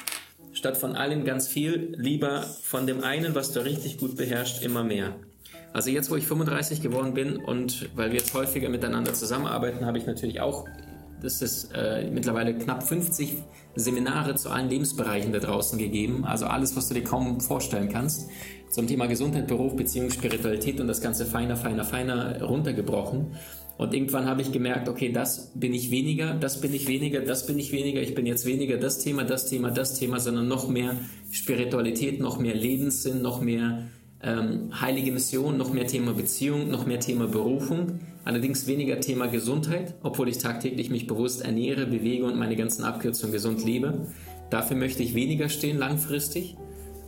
statt 0.52 0.76
von 0.76 0.96
allem 0.96 1.24
ganz 1.24 1.48
viel, 1.48 1.94
lieber 1.96 2.42
von 2.42 2.86
dem 2.86 3.04
einen, 3.04 3.34
was 3.34 3.52
du 3.52 3.64
richtig 3.64 3.98
gut 3.98 4.16
beherrschst, 4.16 4.62
immer 4.62 4.82
mehr. 4.82 5.16
Also 5.72 5.90
jetzt, 5.90 6.10
wo 6.10 6.16
ich 6.16 6.26
35 6.26 6.80
geworden 6.80 7.12
bin 7.12 7.36
und 7.36 7.90
weil 7.94 8.10
wir 8.10 8.18
jetzt 8.18 8.32
häufiger 8.32 8.70
miteinander 8.70 9.12
zusammenarbeiten, 9.12 9.84
habe 9.84 9.98
ich 9.98 10.06
natürlich 10.06 10.40
auch, 10.40 10.64
das 11.20 11.42
ist 11.42 11.70
äh, 11.74 12.08
mittlerweile 12.10 12.56
knapp 12.56 12.82
50 12.82 13.42
Seminare 13.74 14.34
zu 14.36 14.48
allen 14.48 14.70
Lebensbereichen 14.70 15.32
da 15.32 15.38
draußen 15.38 15.78
gegeben. 15.78 16.24
Also 16.24 16.46
alles, 16.46 16.76
was 16.76 16.88
du 16.88 16.94
dir 16.94 17.04
kaum 17.04 17.40
vorstellen 17.40 17.90
kannst. 17.90 18.30
Zum 18.70 18.86
Thema 18.86 19.06
Gesundheit, 19.06 19.46
Beruf, 19.46 19.76
Beziehung, 19.76 20.10
Spiritualität 20.10 20.80
und 20.80 20.88
das 20.88 21.02
Ganze 21.02 21.26
feiner, 21.26 21.56
feiner, 21.56 21.84
feiner 21.84 22.42
runtergebrochen. 22.42 23.36
Und 23.78 23.92
irgendwann 23.92 24.24
habe 24.26 24.40
ich 24.40 24.52
gemerkt, 24.52 24.88
okay, 24.88 25.12
das 25.12 25.52
bin 25.54 25.74
ich 25.74 25.90
weniger, 25.90 26.34
das 26.34 26.60
bin 26.60 26.72
ich 26.72 26.88
weniger, 26.88 27.20
das 27.20 27.46
bin 27.46 27.58
ich 27.58 27.72
weniger, 27.72 28.00
ich 28.00 28.14
bin 28.14 28.24
jetzt 28.24 28.46
weniger 28.46 28.78
das 28.78 28.98
Thema, 28.98 29.24
das 29.24 29.46
Thema, 29.48 29.70
das 29.70 29.98
Thema, 29.98 30.18
sondern 30.18 30.48
noch 30.48 30.68
mehr 30.68 30.96
Spiritualität, 31.30 32.20
noch 32.20 32.38
mehr 32.38 32.54
Lebenssinn, 32.54 33.20
noch 33.20 33.42
mehr 33.42 33.82
ähm, 34.22 34.70
heilige 34.80 35.12
Mission, 35.12 35.58
noch 35.58 35.72
mehr 35.72 35.86
Thema 35.86 36.14
Beziehung, 36.14 36.70
noch 36.70 36.86
mehr 36.86 37.00
Thema 37.00 37.26
Berufung, 37.26 38.00
allerdings 38.24 38.66
weniger 38.66 38.98
Thema 39.00 39.26
Gesundheit, 39.26 39.94
obwohl 40.02 40.28
ich 40.28 40.38
tagtäglich 40.38 40.90
mich 40.90 41.06
bewusst 41.06 41.42
ernähre, 41.42 41.86
bewege 41.86 42.24
und 42.24 42.38
meine 42.38 42.56
ganzen 42.56 42.82
Abkürzungen 42.84 43.32
gesund 43.32 43.62
lebe. 43.62 44.06
Dafür 44.48 44.76
möchte 44.76 45.02
ich 45.02 45.14
weniger 45.14 45.50
stehen 45.50 45.78
langfristig. 45.78 46.56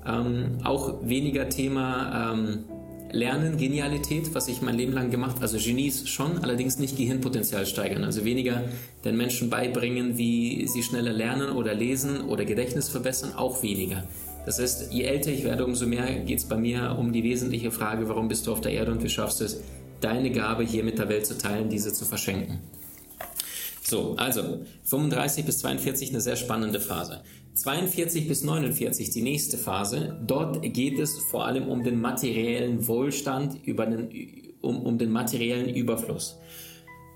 Ähm, 0.06 0.58
auch 0.64 1.06
weniger 1.06 1.48
Thema 1.48 2.32
ähm, 2.34 2.64
Lernen, 3.10 3.56
Genialität, 3.56 4.34
was 4.34 4.48
ich 4.48 4.60
mein 4.60 4.76
Leben 4.76 4.92
lang 4.92 5.10
gemacht 5.10 5.36
also 5.40 5.58
Genies 5.58 6.08
schon, 6.08 6.38
allerdings 6.38 6.78
nicht 6.78 6.96
Gehirnpotenzial 6.96 7.66
steigern. 7.66 8.04
Also 8.04 8.24
weniger 8.24 8.62
den 9.04 9.16
Menschen 9.16 9.50
beibringen, 9.50 10.18
wie 10.18 10.66
sie 10.66 10.82
schneller 10.82 11.12
lernen 11.12 11.50
oder 11.50 11.74
lesen 11.74 12.22
oder 12.22 12.44
Gedächtnis 12.44 12.88
verbessern, 12.88 13.32
auch 13.34 13.62
weniger. 13.62 14.04
Das 14.46 14.58
heißt, 14.58 14.92
je 14.92 15.04
älter 15.04 15.30
ich 15.30 15.44
werde, 15.44 15.64
umso 15.64 15.86
mehr 15.86 16.20
geht 16.20 16.38
es 16.38 16.44
bei 16.44 16.56
mir 16.56 16.96
um 16.98 17.12
die 17.12 17.22
wesentliche 17.22 17.70
Frage, 17.70 18.08
warum 18.08 18.28
bist 18.28 18.46
du 18.46 18.52
auf 18.52 18.60
der 18.60 18.72
Erde 18.72 18.92
und 18.92 19.02
wie 19.02 19.08
schaffst 19.08 19.40
du 19.40 19.44
es, 19.44 19.60
deine 20.00 20.30
Gabe 20.30 20.62
hier 20.62 20.84
mit 20.84 20.98
der 20.98 21.08
Welt 21.08 21.26
zu 21.26 21.36
teilen, 21.36 21.68
diese 21.68 21.92
zu 21.92 22.04
verschenken. 22.04 22.60
So, 23.88 24.16
also 24.16 24.66
35 24.84 25.46
bis 25.46 25.60
42 25.60 26.10
eine 26.10 26.20
sehr 26.20 26.36
spannende 26.36 26.78
Phase. 26.78 27.22
42 27.54 28.28
bis 28.28 28.44
49 28.44 29.08
die 29.08 29.22
nächste 29.22 29.56
Phase. 29.56 30.20
Dort 30.26 30.60
geht 30.74 30.98
es 30.98 31.16
vor 31.30 31.46
allem 31.46 31.68
um 31.68 31.82
den 31.82 31.98
materiellen 31.98 32.86
Wohlstand, 32.86 33.64
über 33.64 33.86
den, 33.86 34.52
um, 34.60 34.82
um 34.82 34.98
den 34.98 35.10
materiellen 35.10 35.74
Überfluss. 35.74 36.36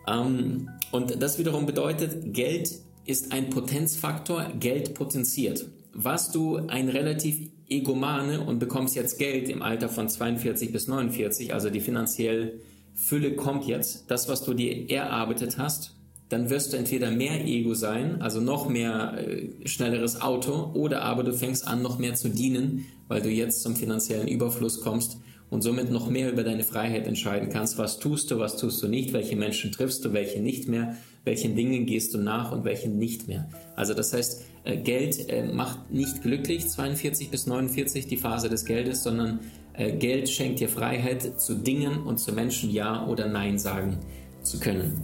Ähm, 0.08 0.70
und 0.90 1.22
das 1.22 1.38
wiederum 1.38 1.66
bedeutet, 1.66 2.32
Geld 2.32 2.72
ist 3.04 3.32
ein 3.32 3.50
Potenzfaktor, 3.50 4.46
Geld 4.58 4.94
potenziert. 4.94 5.66
Was 5.92 6.32
du 6.32 6.56
ein 6.56 6.88
relativ 6.88 7.50
egomane 7.68 8.40
und 8.40 8.60
bekommst 8.60 8.96
jetzt 8.96 9.18
Geld 9.18 9.50
im 9.50 9.60
Alter 9.60 9.90
von 9.90 10.08
42 10.08 10.72
bis 10.72 10.88
49, 10.88 11.52
also 11.52 11.68
die 11.68 11.80
finanzielle 11.80 12.60
Fülle 12.94 13.36
kommt 13.36 13.66
jetzt, 13.66 14.10
das, 14.10 14.26
was 14.30 14.42
du 14.42 14.54
dir 14.54 14.90
erarbeitet 14.90 15.58
hast, 15.58 15.96
dann 16.32 16.48
wirst 16.48 16.72
du 16.72 16.78
entweder 16.78 17.10
mehr 17.10 17.44
Ego 17.44 17.74
sein, 17.74 18.22
also 18.22 18.40
noch 18.40 18.68
mehr 18.68 19.18
äh, 19.18 19.68
schnelleres 19.68 20.20
Auto, 20.22 20.72
oder 20.74 21.02
aber 21.02 21.24
du 21.24 21.34
fängst 21.34 21.66
an, 21.66 21.82
noch 21.82 21.98
mehr 21.98 22.14
zu 22.14 22.30
dienen, 22.30 22.86
weil 23.08 23.20
du 23.20 23.28
jetzt 23.28 23.62
zum 23.62 23.76
finanziellen 23.76 24.28
Überfluss 24.28 24.80
kommst 24.80 25.18
und 25.50 25.60
somit 25.60 25.90
noch 25.90 26.08
mehr 26.08 26.32
über 26.32 26.44
deine 26.44 26.64
Freiheit 26.64 27.06
entscheiden 27.06 27.50
kannst. 27.50 27.76
Was 27.76 27.98
tust 27.98 28.30
du, 28.30 28.38
was 28.38 28.56
tust 28.56 28.82
du 28.82 28.88
nicht, 28.88 29.12
welche 29.12 29.36
Menschen 29.36 29.70
triffst 29.70 30.02
du, 30.04 30.14
welche 30.14 30.40
nicht 30.40 30.66
mehr, 30.66 30.96
welchen 31.24 31.54
Dingen 31.54 31.84
gehst 31.84 32.14
du 32.14 32.18
nach 32.18 32.52
und 32.52 32.64
welchen 32.64 32.98
nicht 32.98 33.28
mehr. 33.28 33.48
Also 33.76 33.92
das 33.92 34.14
heißt, 34.14 34.42
äh, 34.64 34.78
Geld 34.78 35.28
äh, 35.28 35.44
macht 35.52 35.92
nicht 35.92 36.22
glücklich, 36.22 36.66
42 36.66 37.28
bis 37.28 37.46
49 37.46 38.06
die 38.06 38.16
Phase 38.16 38.48
des 38.48 38.64
Geldes, 38.64 39.02
sondern 39.02 39.40
äh, 39.74 39.92
Geld 39.92 40.30
schenkt 40.30 40.60
dir 40.60 40.70
Freiheit 40.70 41.38
zu 41.40 41.54
Dingen 41.54 42.02
und 42.02 42.18
zu 42.18 42.32
Menschen 42.32 42.70
Ja 42.70 43.06
oder 43.06 43.26
Nein 43.26 43.58
sagen 43.58 43.98
zu 44.42 44.58
können. 44.58 45.02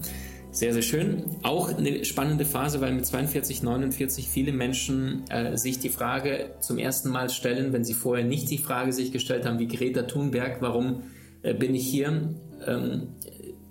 Sehr, 0.58 0.72
sehr 0.72 0.82
schön. 0.82 1.22
Auch 1.44 1.72
eine 1.72 2.04
spannende 2.04 2.44
Phase, 2.44 2.80
weil 2.80 2.92
mit 2.92 3.06
42, 3.06 3.62
49 3.62 4.28
viele 4.28 4.52
Menschen 4.52 5.22
äh, 5.30 5.56
sich 5.56 5.78
die 5.78 5.88
Frage 5.88 6.50
zum 6.58 6.78
ersten 6.78 7.10
Mal 7.10 7.30
stellen, 7.30 7.72
wenn 7.72 7.84
sie 7.84 7.94
vorher 7.94 8.24
nicht 8.24 8.50
die 8.50 8.58
Frage 8.58 8.92
sich 8.92 9.12
gestellt 9.12 9.46
haben, 9.46 9.60
wie 9.60 9.68
Greta 9.68 10.02
Thunberg, 10.02 10.60
warum 10.60 11.04
äh, 11.42 11.54
bin 11.54 11.76
ich 11.76 11.86
hier? 11.86 12.34
Ähm, 12.66 13.10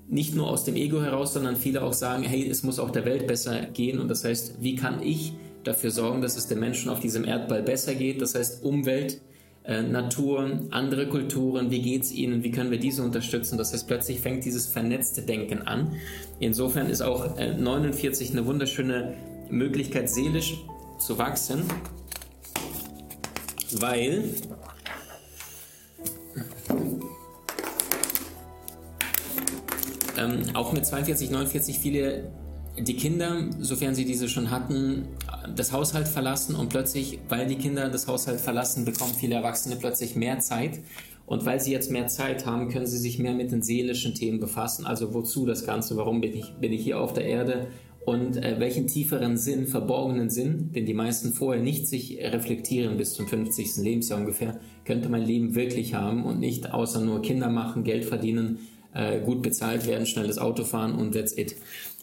nicht 0.08 0.34
nur 0.34 0.50
aus 0.50 0.64
dem 0.64 0.78
Ego 0.78 1.02
heraus, 1.02 1.34
sondern 1.34 1.58
viele 1.58 1.84
auch 1.84 1.92
sagen, 1.92 2.24
hey, 2.24 2.48
es 2.50 2.64
muss 2.64 2.80
auch 2.80 2.92
der 2.92 3.04
Welt 3.04 3.28
besser 3.28 3.66
gehen. 3.66 4.00
Und 4.00 4.08
das 4.08 4.24
heißt, 4.24 4.62
wie 4.62 4.78
kann 4.78 5.04
ich 5.04 5.34
dafür 5.66 5.92
sorgen, 5.92 6.22
dass 6.22 6.38
es 6.38 6.48
den 6.48 6.62
Menschen 6.62 6.90
auf 6.90 7.02
diesem 7.02 7.26
Erdball 7.26 7.64
besser 7.64 7.96
geht? 7.96 8.22
Das 8.22 8.34
heißt, 8.34 8.64
Umwelt, 8.64 9.20
äh, 9.68 9.84
Natur, 9.84 10.62
andere 10.72 11.10
Kulturen, 11.10 11.72
wie 11.72 11.82
geht 11.82 12.04
es 12.04 12.14
ihnen, 12.14 12.42
wie 12.42 12.52
können 12.52 12.72
wir 12.72 12.80
diese 12.80 13.04
unterstützen. 13.04 13.58
Das 13.58 13.74
heißt, 13.74 13.86
plötzlich 13.86 14.22
fängt 14.22 14.46
dieses 14.46 14.66
vernetzte 14.66 15.22
Denken 15.22 15.62
an. 15.64 15.92
Insofern 16.40 16.90
ist 16.90 17.02
auch 17.02 17.38
äh, 17.38 17.54
49 17.54 18.32
eine 18.32 18.46
wunderschöne 18.46 19.14
Möglichkeit, 19.50 20.10
seelisch 20.10 20.56
zu 21.00 21.18
wachsen, 21.18 21.64
weil 23.74 24.24
ähm, 30.18 30.44
auch 30.54 30.72
mit 30.72 30.86
42, 30.86 31.30
49 31.30 31.80
viele 31.80 32.32
die 32.80 32.96
Kinder, 32.96 33.46
sofern 33.60 33.96
sie 33.96 34.06
diese 34.06 34.30
schon 34.30 34.52
hatten, 34.52 35.08
das 35.56 35.72
Haushalt 35.72 36.08
verlassen 36.08 36.56
und 36.56 36.70
plötzlich, 36.70 37.20
weil 37.30 37.48
die 37.48 37.56
Kinder 37.56 37.90
das 37.90 38.08
Haushalt 38.08 38.40
verlassen, 38.40 38.86
bekommen 38.86 39.14
viele 39.18 39.36
Erwachsene 39.36 39.76
plötzlich 39.76 40.16
mehr 40.16 40.40
Zeit. 40.40 40.80
Und 41.26 41.46
weil 41.46 41.60
sie 41.60 41.74
jetzt 41.74 41.92
mehr 41.92 42.08
Zeit 42.08 42.46
haben, 42.46 42.70
können 42.70 42.88
sie 42.88 42.98
sich 42.98 43.20
mehr 43.20 43.34
mit 43.34 43.52
den 43.52 43.62
seelischen 43.62 44.14
Themen 44.14 44.40
befassen. 44.40 44.86
Also 44.86 45.14
wozu 45.14 45.46
das 45.46 45.66
Ganze? 45.66 45.98
Warum 45.98 46.22
bin 46.22 46.34
ich, 46.34 46.54
bin 46.62 46.72
ich 46.72 46.84
hier 46.84 47.02
auf 47.02 47.12
der 47.12 47.26
Erde? 47.26 47.68
Und 48.06 48.38
äh, 48.38 48.56
welchen 48.60 48.88
tieferen 48.88 49.36
Sinn, 49.36 49.68
verborgenen 49.68 50.30
Sinn, 50.30 50.72
den 50.72 50.86
die 50.86 50.94
meisten 50.94 51.34
vorher 51.34 51.62
nicht 51.62 51.86
sich 51.86 52.18
reflektieren 52.22 52.96
bis 52.96 53.14
zum 53.14 53.28
50. 53.28 53.76
Lebensjahr 53.84 54.20
ungefähr, 54.20 54.62
könnte 54.86 55.10
mein 55.10 55.26
Leben 55.26 55.56
wirklich 55.56 55.94
haben 55.94 56.24
und 56.24 56.40
nicht 56.40 56.72
außer 56.72 57.02
nur 57.02 57.22
Kinder 57.22 57.50
machen, 57.50 57.84
Geld 57.84 58.06
verdienen, 58.06 58.60
äh, 58.94 59.20
gut 59.20 59.42
bezahlt 59.42 59.86
werden, 59.86 60.06
schnelles 60.06 60.38
Auto 60.38 60.64
fahren 60.64 60.96
und 60.96 61.14
that's 61.14 61.38
it. 61.38 61.58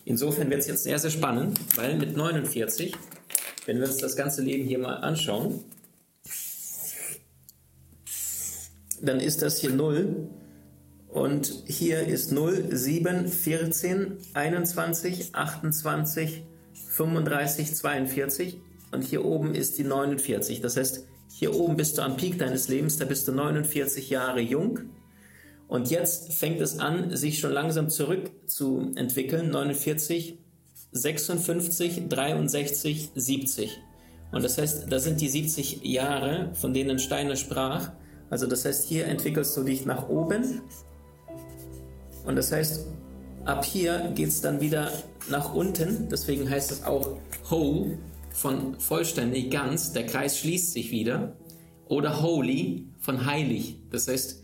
Insofern 0.05 0.51
wird 0.51 0.61
es 0.61 0.67
jetzt 0.67 0.85
sehr, 0.85 0.99
sehr 0.99 1.11
spannend, 1.11 1.59
weil 1.77 1.97
mit 1.97 2.17
49, 2.17 2.95
wenn 3.67 3.79
wir 3.79 3.87
uns 3.87 3.97
das 3.97 4.17
ganze 4.17 4.43
Leben 4.43 4.65
hier 4.65 4.79
mal 4.79 4.97
anschauen, 4.97 5.65
dann 9.01 9.21
ist 9.21 9.43
das 9.43 9.59
hier 9.61 9.71
0 9.71 10.29
und 11.09 11.63
hier 11.67 12.07
ist 12.07 12.33
0, 12.33 12.69
7, 12.71 13.29
14, 13.29 14.19
21, 14.35 15.35
28, 15.35 16.43
35, 16.89 17.75
42 17.75 18.59
und 18.93 19.05
hier 19.05 19.25
oben 19.25 19.55
ist 19.55 19.79
die 19.79 19.85
49. 19.85 20.61
Das 20.61 20.77
heißt, 20.77 21.07
hier 21.33 21.55
oben 21.55 21.77
bist 21.77 21.99
du 21.99 22.03
am 22.03 22.17
Peak 22.17 22.39
deines 22.39 22.69
Lebens, 22.69 22.99
da 22.99 23.05
bist 23.05 23.27
du 23.27 23.33
49 23.33 24.11
Jahre 24.11 24.41
jung 24.41 24.81
und 25.69 25.91
jetzt 25.91 26.33
fängt 26.35 26.61
es 26.61 26.79
an, 26.79 27.17
sich 27.17 27.39
schon 27.39 27.53
langsam 27.53 27.89
zurückzuentwickeln. 27.89 29.51
49, 29.51 30.39
56, 30.93 32.09
63, 32.09 33.11
70. 33.15 33.81
Und 34.31 34.45
das 34.45 34.59
heißt, 34.59 34.87
das 34.91 35.05
sind 35.05 35.21
die 35.21 35.29
70 35.29 35.85
Jahre, 35.85 36.51
von 36.55 36.75
denen 36.75 36.99
Steiner 36.99 37.37
sprach. 37.37 37.93
Also 38.31 38.47
das 38.47 38.65
heißt, 38.65 38.87
hier 38.87 39.07
entwickelst 39.07 39.57
du 39.57 39.63
dich 39.63 39.87
nach 39.87 40.09
oben. 40.09 40.63
Und 42.25 42.37
das 42.37 42.53
heißt, 42.53 42.87
ab 43.45 43.65
hier 43.65 44.13
geht 44.15 44.29
es 44.29 44.41
dann 44.41 44.61
wieder 44.61 44.91
nach 45.31 45.55
unten. 45.55 46.09
Deswegen 46.11 46.49
heißt 46.49 46.73
es 46.73 46.85
auch 46.85 47.17
whole, 47.51 47.99
von 48.31 48.79
vollständig, 48.79 49.51
ganz. 49.51 49.93
Der 49.93 50.07
Kreis 50.07 50.39
schließt 50.39 50.73
sich 50.73 50.91
wieder. 50.91 51.37
Oder 51.87 52.23
holy, 52.23 52.87
von 52.99 53.27
heilig. 53.27 53.77
Das 53.91 54.09
heißt, 54.09 54.44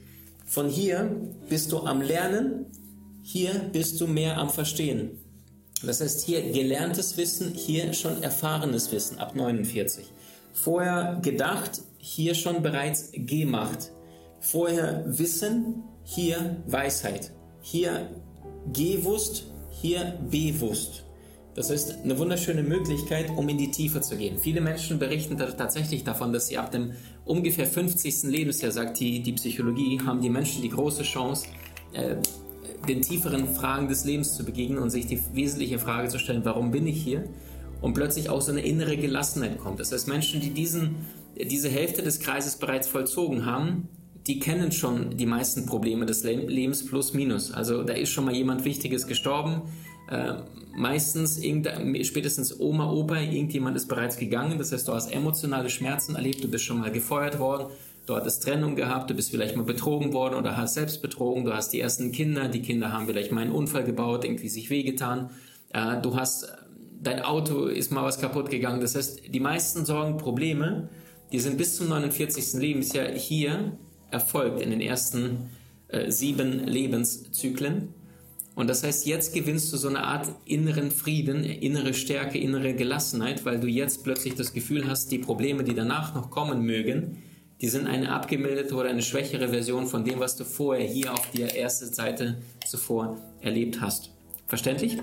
von 0.51 0.69
hier 0.69 1.17
bist 1.49 1.71
du 1.71 1.79
am 1.79 2.03
Lernen, 2.03 2.67
hier 3.23 3.53
bist 3.73 4.01
du 4.01 4.09
mehr 4.09 4.37
am 4.37 4.51
Verstehen. 4.51 5.13
Das 5.85 6.01
heißt, 6.01 6.25
hier 6.25 6.43
gelerntes 6.51 7.17
Wissen, 7.17 7.55
hier 7.55 7.93
schon 7.93 8.21
erfahrenes 8.21 8.91
Wissen 8.91 9.21
ab 9.21 9.37
49. 9.37 10.05
Vorher 10.53 11.21
gedacht, 11.23 11.83
hier 11.99 12.35
schon 12.35 12.63
bereits 12.63 13.13
gemacht. 13.13 13.93
Vorher 14.41 15.05
Wissen, 15.07 15.85
hier 16.03 16.57
Weisheit. 16.67 17.31
Hier 17.61 18.11
gewusst, 18.73 19.45
hier 19.71 20.19
bewusst. 20.33 21.05
Das 21.55 21.71
ist 21.71 21.95
eine 22.03 22.19
wunderschöne 22.19 22.65
Möglichkeit, 22.65 23.31
um 23.37 23.49
in 23.49 23.59
die 23.59 23.71
Tiefe 23.71 24.01
zu 24.01 24.17
gehen. 24.17 24.39
Viele 24.39 24.61
Menschen 24.61 24.99
berichten 24.99 25.39
tatsächlich 25.39 26.03
davon, 26.03 26.33
dass 26.33 26.49
sie 26.49 26.59
ab 26.59 26.73
dem 26.73 26.93
ungefähr 27.25 27.67
50. 27.67 28.25
Lebensjahr, 28.25 28.73
sagt 28.73 29.01
die, 29.01 29.23
die 29.23 29.33
Psychologie, 29.33 30.01
haben 30.05 30.21
die 30.21 30.31
Menschen 30.31 30.63
die 30.63 30.69
große 30.69 31.03
Chance, 31.03 31.47
äh, 31.93 32.17
den 32.89 33.03
tieferen 33.03 33.55
Fragen 33.55 33.89
des 33.89 34.05
Lebens 34.05 34.35
zu 34.37 34.45
begegnen 34.45 34.79
und 34.79 34.91
sich 34.91 35.07
die 35.07 35.21
wesentliche 35.35 35.79
Frage 35.79 36.09
zu 36.09 36.19
stellen, 36.19 36.45
warum 36.45 36.71
bin 36.71 36.87
ich 36.87 37.03
hier? 37.03 37.25
Und 37.81 37.95
plötzlich 37.95 38.29
auch 38.29 38.41
so 38.41 38.53
eine 38.53 38.61
innere 38.61 38.97
Gelassenheit 38.97 39.59
kommt. 39.59 39.81
Das 39.81 39.93
heißt, 39.93 40.09
Menschen, 40.09 40.41
die 40.41 40.51
diesen, 40.51 40.97
diese 41.37 41.69
Hälfte 41.69 42.03
des 42.03 42.21
Kreises 42.21 42.57
bereits 42.57 42.89
vollzogen 42.89 43.47
haben, 43.47 43.89
die 44.27 44.39
kennen 44.39 44.71
schon 44.71 45.17
die 45.17 45.27
meisten 45.27 45.67
Probleme 45.67 46.07
des 46.07 46.23
Lebens 46.25 46.87
plus 46.87 47.15
minus. 47.15 47.53
Also 47.53 47.83
da 47.83 47.95
ist 47.95 48.11
schon 48.11 48.27
mal 48.27 48.35
jemand 48.35 48.65
Wichtiges 48.65 49.07
gestorben, 49.07 49.63
äh, 50.11 50.35
meistens 50.75 51.41
spätestens 52.03 52.59
Oma, 52.59 52.91
Opa, 52.91 53.21
irgendjemand 53.21 53.77
ist 53.77 53.87
bereits 53.87 54.17
gegangen. 54.17 54.59
Das 54.59 54.73
heißt, 54.73 54.89
du 54.89 54.93
hast 54.93 55.13
emotionale 55.13 55.71
Schmerzen 55.71 56.17
erlebt, 56.17 56.43
du 56.43 56.49
bist 56.49 56.65
schon 56.65 56.81
mal 56.81 56.91
gefeuert 56.91 57.39
worden, 57.39 57.67
du 58.07 58.17
hattest 58.17 58.43
Trennung 58.43 58.77
gehabt, 58.77 59.11
du 59.11 59.15
bist 59.15 59.31
vielleicht 59.31 59.57
mal 59.57 59.65
betrogen 59.65 60.13
worden 60.13 60.35
oder 60.35 60.57
hast 60.57 60.75
selbst 60.75 61.01
betrogen, 61.03 61.45
du 61.45 61.55
hast 61.55 61.73
die 61.73 61.81
ersten 61.81 62.13
Kinder, 62.13 62.49
die 62.49 62.63
Kinder 62.63 62.93
haben 62.93 63.07
vielleicht 63.07 63.33
mal 63.33 63.43
einen 63.43 63.53
Unfall 63.53 63.85
gebaut, 63.85 64.25
irgendwie 64.25 64.49
sich 64.49 64.71
wehgetan. 64.71 65.31
Äh, 65.73 66.01
du 66.01 66.17
hast, 66.17 66.53
dein 67.01 67.23
Auto 67.23 67.67
ist 67.67 67.93
mal 67.93 68.05
was 68.05 68.21
kaputt 68.21 68.51
gegangen. 68.51 68.81
Das 68.81 68.95
heißt, 68.95 69.23
die 69.33 69.41
meisten 69.41 69.85
Sorgen, 69.85 70.19
Probleme, 70.19 70.89
die 71.33 71.39
sind 71.39 71.57
bis 71.57 71.77
zum 71.77 71.89
49. 71.89 72.61
Lebensjahr 72.61 73.09
hier 73.13 73.79
erfolgt 74.11 74.61
in 74.61 74.71
den 74.71 74.81
ersten 74.81 75.51
äh, 75.89 76.11
sieben 76.11 76.67
Lebenszyklen. 76.67 77.95
Und 78.55 78.69
das 78.69 78.83
heißt, 78.83 79.07
jetzt 79.07 79.33
gewinnst 79.33 79.73
du 79.73 79.77
so 79.77 79.89
eine 79.89 80.03
Art 80.03 80.29
inneren 80.45 80.91
Frieden, 80.91 81.45
innere 81.45 81.95
Stärke, 81.95 82.39
innere 82.39 82.75
Gelassenheit, 82.75 83.45
weil 83.45 83.61
du 83.61 83.69
jetzt 83.69 84.05
plötzlich 84.05 84.35
das 84.35 84.53
Gefühl 84.53 84.89
hast, 84.89 85.11
die 85.13 85.19
Probleme, 85.19 85.65
die 85.65 85.75
danach 85.75 86.15
noch 86.15 86.31
kommen 86.31 86.63
mögen, 86.63 87.23
die 87.61 87.69
sind 87.69 87.87
eine 87.87 88.13
abgemilderte 88.13 88.75
oder 88.75 88.89
eine 88.89 89.03
schwächere 89.03 89.49
Version 89.49 89.87
von 89.87 90.05
dem, 90.05 90.19
was 90.19 90.37
du 90.37 90.45
vorher 90.45 90.87
hier 90.87 91.13
auf 91.13 91.31
der 91.31 91.59
ersten 91.59 91.93
Seite 91.93 92.39
zuvor 92.67 93.19
erlebt 93.41 93.81
hast. 93.81 94.11
Verständlich? 94.47 94.99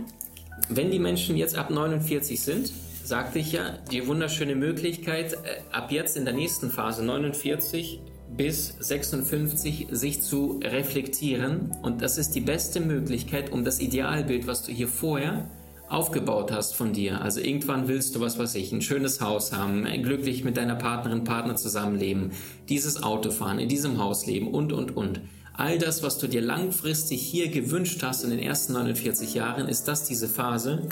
Wenn 0.68 0.92
die 0.92 1.00
Menschen 1.00 1.38
jetzt 1.38 1.56
ab 1.56 1.70
49 1.70 2.42
sind, 2.42 2.72
sagte 3.04 3.40
ich 3.40 3.54
ja, 3.54 3.78
die 3.92 4.06
wunderschöne 4.08 4.56
Möglichkeit, 4.56 5.34
äh, 5.34 5.62
ab 5.72 5.92
jetzt 5.92 6.18
in 6.18 6.26
der 6.26 6.34
nächsten 6.34 6.70
Phase 6.70 7.06
49 7.06 8.02
bis 8.36 8.76
56 8.80 9.88
sich 9.92 10.22
zu 10.22 10.60
reflektieren. 10.64 11.72
Und 11.82 12.02
das 12.02 12.18
ist 12.18 12.36
die 12.36 12.42
beste 12.42 12.80
Möglichkeit, 12.80 13.52
um 13.52 13.64
das 13.64 13.80
Idealbild, 13.80 14.48
was 14.48 14.64
du 14.64 14.72
hier 14.72 14.88
vorher 14.88 15.50
aufgebaut 15.90 16.52
hast 16.52 16.76
von 16.76 16.94
dir. 16.94 17.22
Also 17.22 17.40
irgendwann 17.40 17.88
willst 17.88 18.16
du, 18.16 18.20
was 18.20 18.38
weiß 18.38 18.56
ich, 18.56 18.72
ein 18.72 18.82
schönes 18.82 19.22
Haus 19.22 19.54
haben, 19.54 19.86
glücklich 20.04 20.44
mit 20.44 20.58
deiner 20.58 20.76
Partnerin, 20.76 21.24
Partner 21.24 21.56
zusammenleben, 21.56 22.32
dieses 22.68 23.02
Auto 23.02 23.32
fahren, 23.32 23.60
in 23.60 23.70
diesem 23.70 23.98
Haus 23.98 24.26
leben 24.26 24.50
und, 24.50 24.74
und, 24.74 24.96
und. 24.96 25.22
All 25.54 25.80
das, 25.80 26.04
was 26.04 26.20
du 26.20 26.28
dir 26.28 26.42
langfristig 26.42 27.22
hier 27.22 27.48
gewünscht 27.50 28.04
hast 28.04 28.24
in 28.24 28.30
den 28.30 28.40
ersten 28.40 28.74
49 28.74 29.34
Jahren, 29.34 29.68
ist 29.68 29.88
das 29.88 30.04
diese 30.04 30.28
Phase 30.28 30.88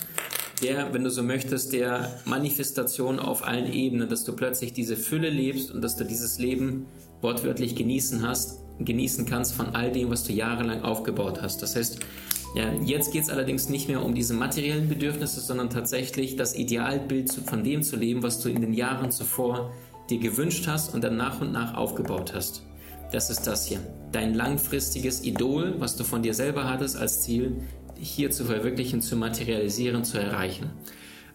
der, 0.61 0.93
wenn 0.93 1.03
du 1.03 1.09
so 1.09 1.23
möchtest, 1.23 1.73
der 1.73 2.19
Manifestation 2.25 3.19
auf 3.19 3.45
allen 3.45 3.71
Ebenen, 3.71 4.09
dass 4.09 4.23
du 4.23 4.33
plötzlich 4.33 4.73
diese 4.73 4.95
Fülle 4.95 5.29
lebst 5.29 5.71
und 5.71 5.81
dass 5.81 5.95
du 5.95 6.03
dieses 6.05 6.39
Leben 6.39 6.85
wortwörtlich 7.21 7.75
genießen 7.75 8.27
hast, 8.27 8.61
genießen 8.79 9.25
kannst 9.25 9.53
von 9.53 9.75
all 9.75 9.91
dem, 9.91 10.09
was 10.09 10.23
du 10.23 10.33
jahrelang 10.33 10.83
aufgebaut 10.83 11.41
hast. 11.41 11.61
Das 11.61 11.75
heißt, 11.75 11.99
Ja, 12.55 12.71
jetzt 12.85 13.11
geht 13.11 13.23
es 13.23 13.29
allerdings 13.29 13.67
nicht 13.67 13.89
mehr 13.89 14.01
um 14.01 14.15
diese 14.15 14.33
materiellen 14.33 14.87
Bedürfnisse, 14.87 15.41
sondern 15.41 15.69
tatsächlich 15.69 16.37
das 16.37 16.55
Idealbild 16.55 17.29
von 17.45 17.65
dem 17.65 17.83
zu 17.83 17.97
leben, 17.97 18.23
was 18.23 18.39
du 18.39 18.47
in 18.47 18.61
den 18.61 18.73
Jahren 18.73 19.11
zuvor 19.11 19.73
dir 20.09 20.19
gewünscht 20.19 20.65
hast 20.65 20.93
und 20.93 21.03
dann 21.03 21.17
nach 21.17 21.41
und 21.41 21.51
nach 21.51 21.73
aufgebaut 21.73 22.33
hast. 22.33 22.63
Das 23.11 23.29
ist 23.29 23.45
das 23.45 23.65
hier. 23.67 23.79
Dein 24.13 24.33
langfristiges 24.33 25.25
Idol, 25.25 25.75
was 25.79 25.97
du 25.97 26.05
von 26.05 26.23
dir 26.23 26.33
selber 26.33 26.69
hattest 26.69 26.95
als 26.95 27.23
Ziel, 27.23 27.57
hier 27.99 28.31
zu 28.31 28.45
verwirklichen, 28.45 29.01
zu 29.01 29.15
materialisieren, 29.15 30.03
zu 30.03 30.17
erreichen. 30.17 30.71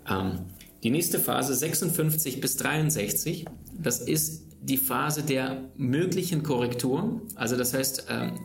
Ähm, 0.08 0.40
die 0.82 0.90
nächste 0.90 1.18
Phase 1.18 1.54
56 1.54 2.40
bis 2.40 2.56
63, 2.56 3.44
das 3.78 4.00
ist 4.00 4.44
die 4.62 4.76
Phase 4.76 5.22
der 5.22 5.70
möglichen 5.76 6.42
Korrektur. 6.42 7.22
Also 7.34 7.56
das 7.56 7.74
heißt, 7.74 8.06
ähm, 8.08 8.38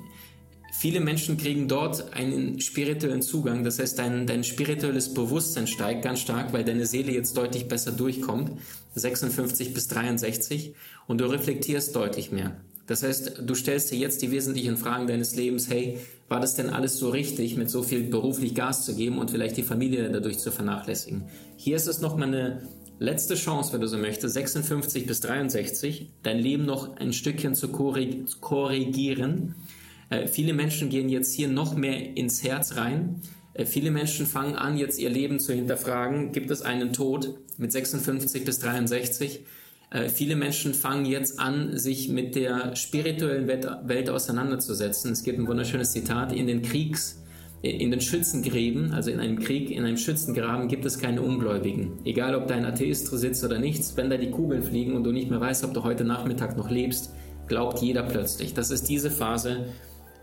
viele 0.73 0.99
Menschen 0.99 1.37
kriegen 1.37 1.67
dort 1.67 2.13
einen 2.13 2.59
spirituellen 2.59 3.21
Zugang. 3.21 3.63
Das 3.63 3.79
heißt, 3.79 3.97
dein, 3.99 4.27
dein 4.27 4.43
spirituelles 4.43 5.13
Bewusstsein 5.13 5.67
steigt 5.67 6.03
ganz 6.03 6.19
stark, 6.19 6.51
weil 6.53 6.63
deine 6.63 6.85
Seele 6.85 7.13
jetzt 7.13 7.37
deutlich 7.37 7.67
besser 7.67 7.91
durchkommt. 7.91 8.59
56 8.95 9.73
bis 9.73 9.87
63 9.87 10.73
und 11.07 11.19
du 11.19 11.25
reflektierst 11.25 11.95
deutlich 11.95 12.31
mehr. 12.31 12.57
Das 12.87 13.01
heißt, 13.01 13.41
du 13.45 13.55
stellst 13.55 13.91
dir 13.91 13.97
jetzt 13.97 14.21
die 14.21 14.31
wesentlichen 14.31 14.77
Fragen 14.77 15.07
deines 15.07 15.35
Lebens, 15.35 15.69
hey, 15.69 15.97
war 16.27 16.39
das 16.39 16.55
denn 16.55 16.69
alles 16.69 16.97
so 16.97 17.09
richtig, 17.09 17.55
mit 17.57 17.69
so 17.69 17.81
viel 17.81 18.03
beruflich 18.03 18.53
Gas 18.53 18.85
zu 18.85 18.95
geben 18.95 19.17
und 19.17 19.31
vielleicht 19.31 19.57
die 19.57 19.63
Familie 19.63 20.09
dadurch 20.09 20.39
zu 20.39 20.51
vernachlässigen? 20.51 21.23
Hier 21.57 21.75
ist 21.75 21.87
es 21.87 22.01
nochmal 22.01 22.27
eine 22.27 22.61
letzte 22.99 23.35
Chance, 23.35 23.73
wenn 23.73 23.81
du 23.81 23.87
so 23.87 23.97
möchtest, 23.97 24.35
56 24.35 25.05
bis 25.07 25.19
63, 25.21 26.09
dein 26.23 26.39
Leben 26.39 26.65
noch 26.65 26.95
ein 26.97 27.13
Stückchen 27.13 27.55
zu 27.55 27.69
korrigieren. 27.69 29.55
Äh, 30.09 30.27
viele 30.27 30.53
Menschen 30.53 30.89
gehen 30.89 31.09
jetzt 31.09 31.33
hier 31.33 31.47
noch 31.47 31.75
mehr 31.75 32.15
ins 32.15 32.43
Herz 32.43 32.75
rein. 32.75 33.21
Äh, 33.53 33.65
viele 33.65 33.91
Menschen 33.91 34.25
fangen 34.25 34.55
an, 34.55 34.77
jetzt 34.77 34.99
ihr 34.99 35.09
Leben 35.09 35.39
zu 35.39 35.53
hinterfragen. 35.53 36.31
Gibt 36.31 36.51
es 36.51 36.61
einen 36.61 36.93
Tod 36.93 37.35
mit 37.57 37.71
56 37.71 38.45
bis 38.45 38.59
63? 38.59 39.45
Äh, 39.91 40.09
viele 40.09 40.35
Menschen 40.35 40.73
fangen 40.73 41.05
jetzt 41.05 41.39
an, 41.39 41.77
sich 41.77 42.09
mit 42.09 42.35
der 42.35 42.75
spirituellen 42.75 43.47
Welt, 43.47 44.09
auseinanderzusetzen. 44.09 45.11
Es 45.11 45.23
gibt 45.23 45.39
ein 45.39 45.47
wunderschönes 45.47 45.91
Zitat, 45.91 46.33
in 46.33 46.47
den 46.47 46.61
Kriegs, 46.61 47.21
in 47.61 47.89
den 47.91 48.01
Schützengräben, 48.01 48.93
also 48.93 49.09
in 49.09 49.19
einem 49.19 49.39
Krieg, 49.39 49.71
in 49.71 49.85
einem 49.85 49.97
Schützengraben 49.97 50.67
gibt 50.67 50.85
es 50.85 50.99
keine 50.99 51.21
Ungläubigen. 51.21 51.93
Egal, 52.05 52.35
ob 52.35 52.47
dein 52.47 52.63
Atheist 52.65 53.07
sitzt 53.07 53.43
oder 53.43 53.57
nichts, 53.57 53.97
wenn 53.97 54.09
da 54.09 54.17
die 54.17 54.29
Kugeln 54.29 54.61
fliegen 54.61 54.93
und 54.93 55.03
du 55.03 55.11
nicht 55.11 55.29
mehr 55.29 55.41
weißt, 55.41 55.63
ob 55.63 55.73
du 55.73 55.83
heute 55.83 56.03
Nachmittag 56.03 56.57
noch 56.57 56.69
lebst, 56.69 57.11
glaubt 57.47 57.81
jeder 57.81 58.03
plötzlich. 58.03 58.53
Das 58.53 58.69
ist 58.69 58.87
diese 58.87 59.09
Phase 59.09 59.65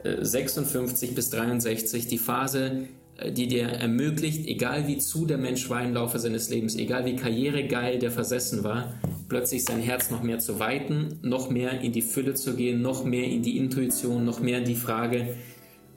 56 0.05 1.11
äh, 1.11 1.15
bis 1.15 1.31
63, 1.31 2.07
die 2.07 2.19
Phase, 2.19 2.89
die 3.31 3.47
dir 3.47 3.69
ermöglicht, 3.69 4.47
egal 4.47 4.87
wie 4.89 4.99
zu 4.99 5.27
der 5.27 5.39
Mensch 5.39 5.69
war 5.71 5.83
im 5.83 5.95
Laufe 5.95 6.19
seines 6.19 6.51
Lebens, 6.51 6.77
egal 6.77 7.05
wie 7.05 7.17
karrieregeil 7.17 7.99
der 7.99 8.11
versessen 8.11 8.65
war, 8.65 8.95
plötzlich 9.29 9.65
sein 9.65 9.81
Herz 9.81 10.11
noch 10.11 10.23
mehr 10.23 10.39
zu 10.39 10.59
weiten, 10.59 11.19
noch 11.23 11.51
mehr 11.51 11.81
in 11.81 11.93
die 11.93 12.03
Fülle 12.03 12.35
zu 12.35 12.55
gehen, 12.55 12.83
noch 12.83 13.05
mehr 13.05 13.25
in 13.25 13.43
die 13.43 13.57
Intuition, 13.59 14.25
noch 14.25 14.41
mehr 14.41 14.59
in 14.59 14.65
die 14.65 14.75
Frage, 14.75 15.37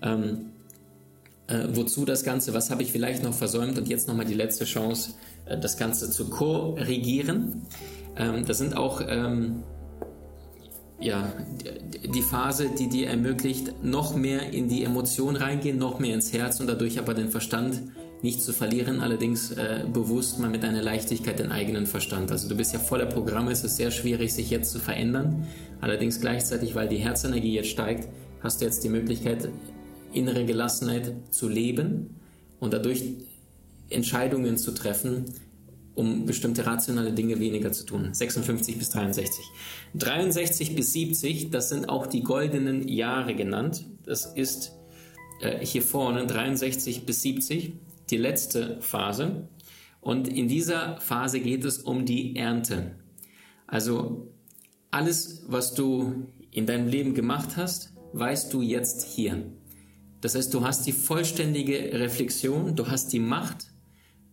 ähm, 0.02 0.48
äh, 1.48 1.68
wozu 1.74 2.06
das 2.06 2.24
Ganze, 2.24 2.54
was 2.54 2.70
habe 2.70 2.84
ich 2.84 2.92
vielleicht 2.92 3.24
noch 3.24 3.34
versäumt 3.34 3.78
und 3.78 3.88
jetzt 3.88 4.08
nochmal 4.08 4.26
die 4.26 4.34
letzte 4.34 4.66
Chance, 4.66 5.14
äh, 5.46 5.58
das 5.58 5.78
Ganze 5.78 6.10
zu 6.10 6.30
korrigieren. 6.30 7.64
Ähm, 8.18 8.46
das 8.46 8.58
sind 8.58 8.76
auch 8.76 9.02
ähm, 9.08 9.64
ja, 11.00 11.34
die 12.08 12.22
Phase, 12.22 12.70
die 12.78 12.88
dir 12.88 13.08
ermöglicht, 13.10 13.84
noch 13.84 14.16
mehr 14.16 14.52
in 14.52 14.68
die 14.68 14.84
Emotion 14.84 15.36
reingehen, 15.36 15.78
noch 15.78 16.00
mehr 16.00 16.14
ins 16.14 16.34
Herz 16.34 16.60
und 16.60 16.68
dadurch 16.68 17.00
aber 17.00 17.14
den 17.14 17.30
Verstand 17.30 17.82
nicht 18.22 18.42
zu 18.42 18.54
verlieren, 18.54 19.02
allerdings 19.02 19.52
äh, 19.52 19.86
bewusst 19.92 20.40
mal 20.40 20.50
mit 20.50 20.64
einer 20.64 20.82
Leichtigkeit 20.82 21.38
den 21.40 21.52
eigenen 21.52 21.86
Verstand. 21.86 22.32
Also 22.32 22.50
du 22.50 22.56
bist 22.56 22.74
ja 22.74 22.80
voller 22.80 23.06
Programme, 23.06 23.52
es 23.52 23.64
ist 23.64 23.78
sehr 23.78 23.92
schwierig, 23.92 24.34
sich 24.34 24.50
jetzt 24.50 24.72
zu 24.72 24.80
verändern. 24.80 25.46
Allerdings 25.82 26.20
gleichzeitig, 26.22 26.76
weil 26.76 26.88
die 26.88 26.98
Herzenergie 26.98 27.54
jetzt 27.54 27.70
steigt, 27.70 28.10
hast 28.42 28.62
du 28.62 28.66
jetzt 28.66 28.84
die 28.84 28.90
Möglichkeit, 28.90 29.50
innere 30.12 30.46
Gelassenheit 30.46 31.14
zu 31.30 31.48
leben 31.48 32.16
und 32.60 32.74
dadurch 32.74 33.04
Entscheidungen 33.90 34.58
zu 34.58 34.72
treffen, 34.72 35.26
um 35.96 36.26
bestimmte 36.26 36.66
rationale 36.66 37.14
Dinge 37.14 37.40
weniger 37.40 37.72
zu 37.72 37.86
tun. 37.86 38.14
56 38.14 38.78
bis 38.78 38.90
63. 38.90 39.46
63 39.96 40.76
bis 40.76 40.94
70, 40.94 41.50
das 41.50 41.70
sind 41.70 41.90
auch 41.90 42.08
die 42.08 42.22
goldenen 42.22 42.88
Jahre 42.88 43.34
genannt. 43.34 43.86
Das 44.04 44.26
ist 44.26 44.74
äh, 45.42 45.66
hier 45.66 45.82
vorne 45.82 46.28
63 46.28 47.06
bis 47.06 47.22
70 47.22 47.74
die 48.10 48.18
letzte 48.18 48.82
Phase. 48.82 49.48
Und 50.02 50.28
in 50.28 50.48
dieser 50.48 51.00
Phase 51.02 51.40
geht 51.40 51.66
es 51.66 51.80
um 51.80 52.06
die 52.06 52.36
Ernte. 52.36 52.96
Also 53.66 54.32
alles, 54.92 55.44
was 55.48 55.74
du 55.74 56.28
in 56.52 56.66
deinem 56.66 56.88
Leben 56.88 57.14
gemacht 57.14 57.58
hast, 57.58 57.94
weißt 58.14 58.54
du 58.54 58.62
jetzt 58.62 59.04
hier. 59.04 59.44
Das 60.22 60.36
heißt, 60.36 60.54
du 60.54 60.64
hast 60.64 60.86
die 60.88 60.92
vollständige 60.92 62.00
Reflexion, 62.00 62.76
du 62.76 62.88
hast 62.88 63.12
die 63.14 63.20
Macht. 63.20 63.72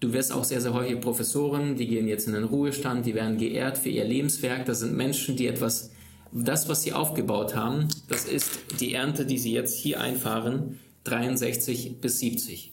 Du 0.02 0.12
wirst 0.12 0.32
auch 0.32 0.42
sehr, 0.42 0.60
sehr 0.60 0.74
häufig 0.74 1.00
Professoren, 1.00 1.76
die 1.76 1.86
gehen 1.86 2.08
jetzt 2.08 2.26
in 2.26 2.34
den 2.34 2.42
Ruhestand, 2.42 3.06
die 3.06 3.14
werden 3.14 3.38
geehrt 3.38 3.78
für 3.78 3.88
ihr 3.88 4.04
Lebenswerk. 4.04 4.66
Das 4.66 4.80
sind 4.80 4.96
Menschen, 4.96 5.36
die 5.36 5.46
etwas, 5.46 5.92
das, 6.32 6.68
was 6.68 6.82
sie 6.82 6.92
aufgebaut 6.92 7.54
haben, 7.54 7.86
das 8.08 8.24
ist 8.24 8.50
die 8.80 8.94
Ernte, 8.94 9.24
die 9.24 9.38
sie 9.38 9.52
jetzt 9.52 9.78
hier 9.78 10.00
einfahren, 10.00 10.80
63 11.04 12.00
bis 12.00 12.18
70 12.18 12.72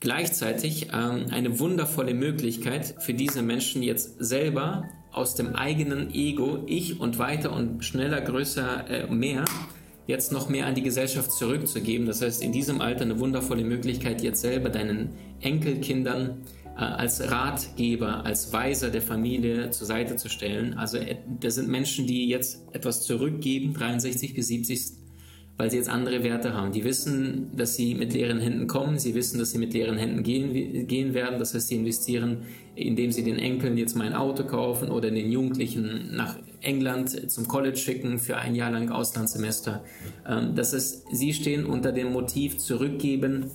gleichzeitig 0.00 0.88
ähm, 0.92 1.26
eine 1.30 1.58
wundervolle 1.58 2.14
Möglichkeit 2.14 2.94
für 3.00 3.14
diese 3.14 3.42
Menschen 3.42 3.82
jetzt 3.82 4.16
selber 4.18 4.88
aus 5.12 5.34
dem 5.34 5.54
eigenen 5.54 6.12
Ego, 6.14 6.64
ich 6.66 7.00
und 7.00 7.18
weiter 7.18 7.52
und 7.52 7.84
schneller, 7.84 8.20
größer, 8.20 8.88
äh, 8.88 9.06
mehr, 9.12 9.44
jetzt 10.06 10.32
noch 10.32 10.48
mehr 10.48 10.66
an 10.66 10.74
die 10.74 10.82
Gesellschaft 10.82 11.32
zurückzugeben. 11.32 12.06
Das 12.06 12.22
heißt, 12.22 12.42
in 12.42 12.52
diesem 12.52 12.80
Alter 12.80 13.02
eine 13.02 13.20
wundervolle 13.20 13.64
Möglichkeit, 13.64 14.22
jetzt 14.22 14.40
selber 14.40 14.70
deinen 14.70 15.10
Enkelkindern 15.40 16.38
als 16.86 17.30
Ratgeber, 17.30 18.24
als 18.24 18.52
Weiser 18.52 18.90
der 18.90 19.02
Familie 19.02 19.70
zur 19.70 19.86
Seite 19.86 20.16
zu 20.16 20.28
stellen. 20.28 20.74
Also 20.74 20.98
äh, 20.98 21.16
das 21.40 21.56
sind 21.56 21.68
Menschen, 21.68 22.06
die 22.06 22.28
jetzt 22.28 22.62
etwas 22.72 23.02
zurückgeben, 23.02 23.74
63 23.74 24.34
bis 24.34 24.48
70 24.48 25.00
weil 25.60 25.70
sie 25.70 25.76
jetzt 25.76 25.90
andere 25.90 26.24
Werte 26.24 26.54
haben. 26.54 26.72
Die 26.72 26.84
wissen, 26.84 27.50
dass 27.54 27.76
sie 27.76 27.94
mit 27.94 28.14
leeren 28.14 28.40
Händen 28.40 28.66
kommen, 28.66 28.98
sie 28.98 29.14
wissen, 29.14 29.38
dass 29.38 29.50
sie 29.50 29.58
mit 29.58 29.74
leeren 29.74 29.98
Händen 29.98 30.22
gehen, 30.22 30.86
gehen 30.86 31.12
werden. 31.12 31.38
Das 31.38 31.52
heißt, 31.52 31.68
sie 31.68 31.74
investieren, 31.74 32.44
indem 32.76 33.12
sie 33.12 33.22
den 33.22 33.38
Enkeln 33.38 33.76
jetzt 33.76 33.94
mal 33.94 34.06
ein 34.06 34.14
Auto 34.14 34.44
kaufen 34.44 34.88
oder 34.88 35.10
den 35.10 35.30
Jugendlichen 35.30 36.16
nach 36.16 36.36
England 36.62 37.30
zum 37.30 37.46
College 37.46 37.76
schicken 37.76 38.18
für 38.18 38.38
ein 38.38 38.54
Jahr 38.54 38.70
lang 38.70 38.88
Auslandssemester. 38.88 39.84
Ähm, 40.26 40.54
das 40.54 40.72
heißt, 40.72 41.04
sie 41.12 41.34
stehen 41.34 41.66
unter 41.66 41.92
dem 41.92 42.10
Motiv 42.10 42.56
zurückgeben 42.56 43.50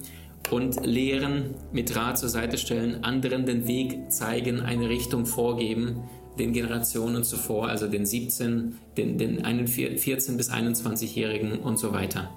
und 0.52 0.86
lehren, 0.86 1.56
mit 1.72 1.96
Rat 1.96 2.18
zur 2.18 2.30
Seite 2.30 2.58
stellen, 2.58 3.04
anderen 3.04 3.46
den 3.46 3.68
Weg 3.68 4.12
zeigen, 4.12 4.62
eine 4.62 4.90
Richtung 4.90 5.26
vorgeben, 5.26 6.04
den 6.38 6.54
Generationen 6.54 7.24
zuvor, 7.24 7.70
also 7.70 7.88
den 7.88 8.06
17, 8.06 8.78
den, 8.98 9.18
den 9.18 9.68
14 9.68 10.38
bis 10.38 10.52
21-Jährigen 10.52 11.60
und 11.60 11.78
so 11.78 11.94
weiter. 11.94 12.30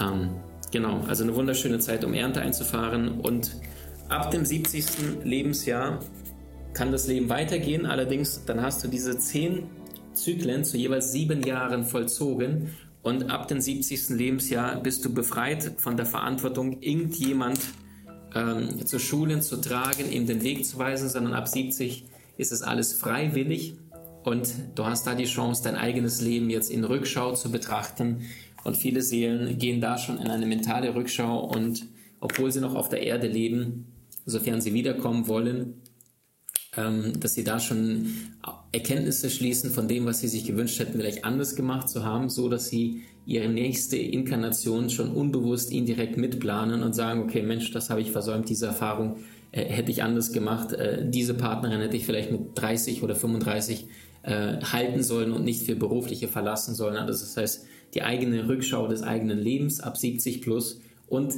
Ähm, 0.00 0.30
genau, 0.72 1.00
also 1.08 1.24
eine 1.24 1.34
wunderschöne 1.34 1.78
Zeit, 1.78 2.04
um 2.04 2.14
Ernte 2.14 2.40
einzufahren 2.40 3.20
und 3.20 3.56
ab 4.08 4.30
dem 4.30 4.44
70. 4.44 5.24
Lebensjahr 5.24 6.00
kann 6.74 6.92
das 6.92 7.06
Leben 7.08 7.28
weitergehen, 7.28 7.86
allerdings 7.86 8.44
dann 8.44 8.62
hast 8.62 8.84
du 8.84 8.88
diese 8.88 9.18
zehn 9.18 9.64
Zyklen 10.12 10.64
zu 10.64 10.76
jeweils 10.76 11.12
sieben 11.12 11.42
Jahren 11.42 11.84
vollzogen 11.84 12.70
und 13.02 13.30
ab 13.30 13.48
dem 13.48 13.60
70. 13.60 14.10
Lebensjahr 14.10 14.80
bist 14.80 15.04
du 15.04 15.12
befreit 15.12 15.72
von 15.78 15.96
der 15.96 16.06
Verantwortung, 16.06 16.82
irgendjemand 16.82 17.60
ähm, 18.34 18.84
zu 18.84 18.98
schulen, 18.98 19.42
zu 19.42 19.56
tragen, 19.60 20.10
ihm 20.10 20.26
den 20.26 20.42
Weg 20.42 20.66
zu 20.66 20.78
weisen, 20.78 21.08
sondern 21.08 21.32
ab 21.32 21.48
70 21.48 22.04
ist 22.36 22.52
es 22.52 22.62
alles 22.62 22.92
freiwillig 22.92 23.76
und 24.24 24.52
du 24.74 24.84
hast 24.84 25.06
da 25.06 25.14
die 25.14 25.24
Chance, 25.24 25.62
dein 25.62 25.76
eigenes 25.76 26.20
Leben 26.20 26.50
jetzt 26.50 26.70
in 26.70 26.84
Rückschau 26.84 27.34
zu 27.34 27.50
betrachten. 27.50 28.22
Und 28.64 28.76
viele 28.76 29.02
Seelen 29.02 29.58
gehen 29.58 29.80
da 29.80 29.96
schon 29.96 30.18
in 30.18 30.28
eine 30.28 30.46
mentale 30.46 30.94
Rückschau 30.94 31.44
und 31.44 31.86
obwohl 32.20 32.50
sie 32.50 32.60
noch 32.60 32.74
auf 32.74 32.88
der 32.88 33.02
Erde 33.02 33.28
leben, 33.28 33.86
sofern 34.26 34.60
sie 34.60 34.74
wiederkommen 34.74 35.28
wollen, 35.28 35.80
ähm, 36.76 37.18
dass 37.18 37.34
sie 37.34 37.44
da 37.44 37.60
schon 37.60 38.06
Erkenntnisse 38.72 39.30
schließen 39.30 39.70
von 39.70 39.88
dem, 39.88 40.04
was 40.06 40.20
sie 40.20 40.28
sich 40.28 40.44
gewünscht 40.44 40.78
hätten, 40.78 40.98
vielleicht 40.98 41.24
anders 41.24 41.56
gemacht 41.56 41.88
zu 41.88 42.04
haben, 42.04 42.28
so 42.28 42.48
dass 42.48 42.68
sie 42.68 43.02
ihre 43.24 43.48
nächste 43.48 43.96
Inkarnation 43.96 44.90
schon 44.90 45.10
unbewusst 45.10 45.72
indirekt 45.72 46.16
mitplanen 46.16 46.82
und 46.82 46.94
sagen, 46.94 47.22
okay, 47.22 47.42
Mensch, 47.42 47.70
das 47.72 47.90
habe 47.90 48.00
ich 48.00 48.10
versäumt, 48.10 48.48
diese 48.48 48.66
Erfahrung 48.66 49.16
äh, 49.52 49.64
hätte 49.64 49.90
ich 49.90 50.02
anders 50.02 50.32
gemacht. 50.32 50.72
Äh, 50.72 51.08
diese 51.08 51.34
Partnerin 51.34 51.80
hätte 51.80 51.96
ich 51.96 52.06
vielleicht 52.06 52.32
mit 52.32 52.40
30 52.54 53.02
oder 53.02 53.14
35 53.14 53.86
äh, 54.22 54.60
halten 54.62 55.02
sollen 55.02 55.32
und 55.32 55.44
nicht 55.44 55.62
für 55.62 55.76
berufliche 55.76 56.28
verlassen 56.28 56.74
sollen. 56.74 56.96
Also 56.96 57.24
das 57.24 57.36
heißt, 57.36 57.66
die 57.94 58.02
eigene 58.02 58.48
Rückschau 58.48 58.88
des 58.88 59.02
eigenen 59.02 59.38
Lebens 59.38 59.80
ab 59.80 59.96
70 59.96 60.42
plus 60.42 60.80
und 61.06 61.34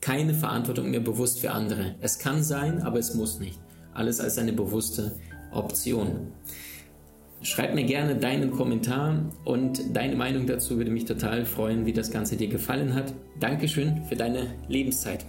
keine 0.00 0.34
Verantwortung 0.34 0.90
mehr 0.90 1.00
bewusst 1.00 1.40
für 1.40 1.52
andere. 1.52 1.94
Es 2.00 2.18
kann 2.18 2.42
sein, 2.42 2.82
aber 2.82 2.98
es 2.98 3.14
muss 3.14 3.40
nicht. 3.40 3.58
Alles 3.96 4.20
als 4.20 4.38
eine 4.38 4.52
bewusste 4.52 5.16
Option. 5.52 6.32
Schreib 7.42 7.74
mir 7.74 7.84
gerne 7.84 8.16
deinen 8.16 8.50
Kommentar 8.50 9.30
und 9.44 9.80
deine 9.94 10.16
Meinung 10.16 10.46
dazu 10.46 10.76
würde 10.76 10.90
mich 10.90 11.06
total 11.06 11.46
freuen, 11.46 11.86
wie 11.86 11.92
das 11.92 12.10
Ganze 12.10 12.36
dir 12.36 12.48
gefallen 12.48 12.94
hat. 12.94 13.14
Dankeschön 13.40 14.02
für 14.04 14.16
deine 14.16 14.48
Lebenszeit. 14.68 15.24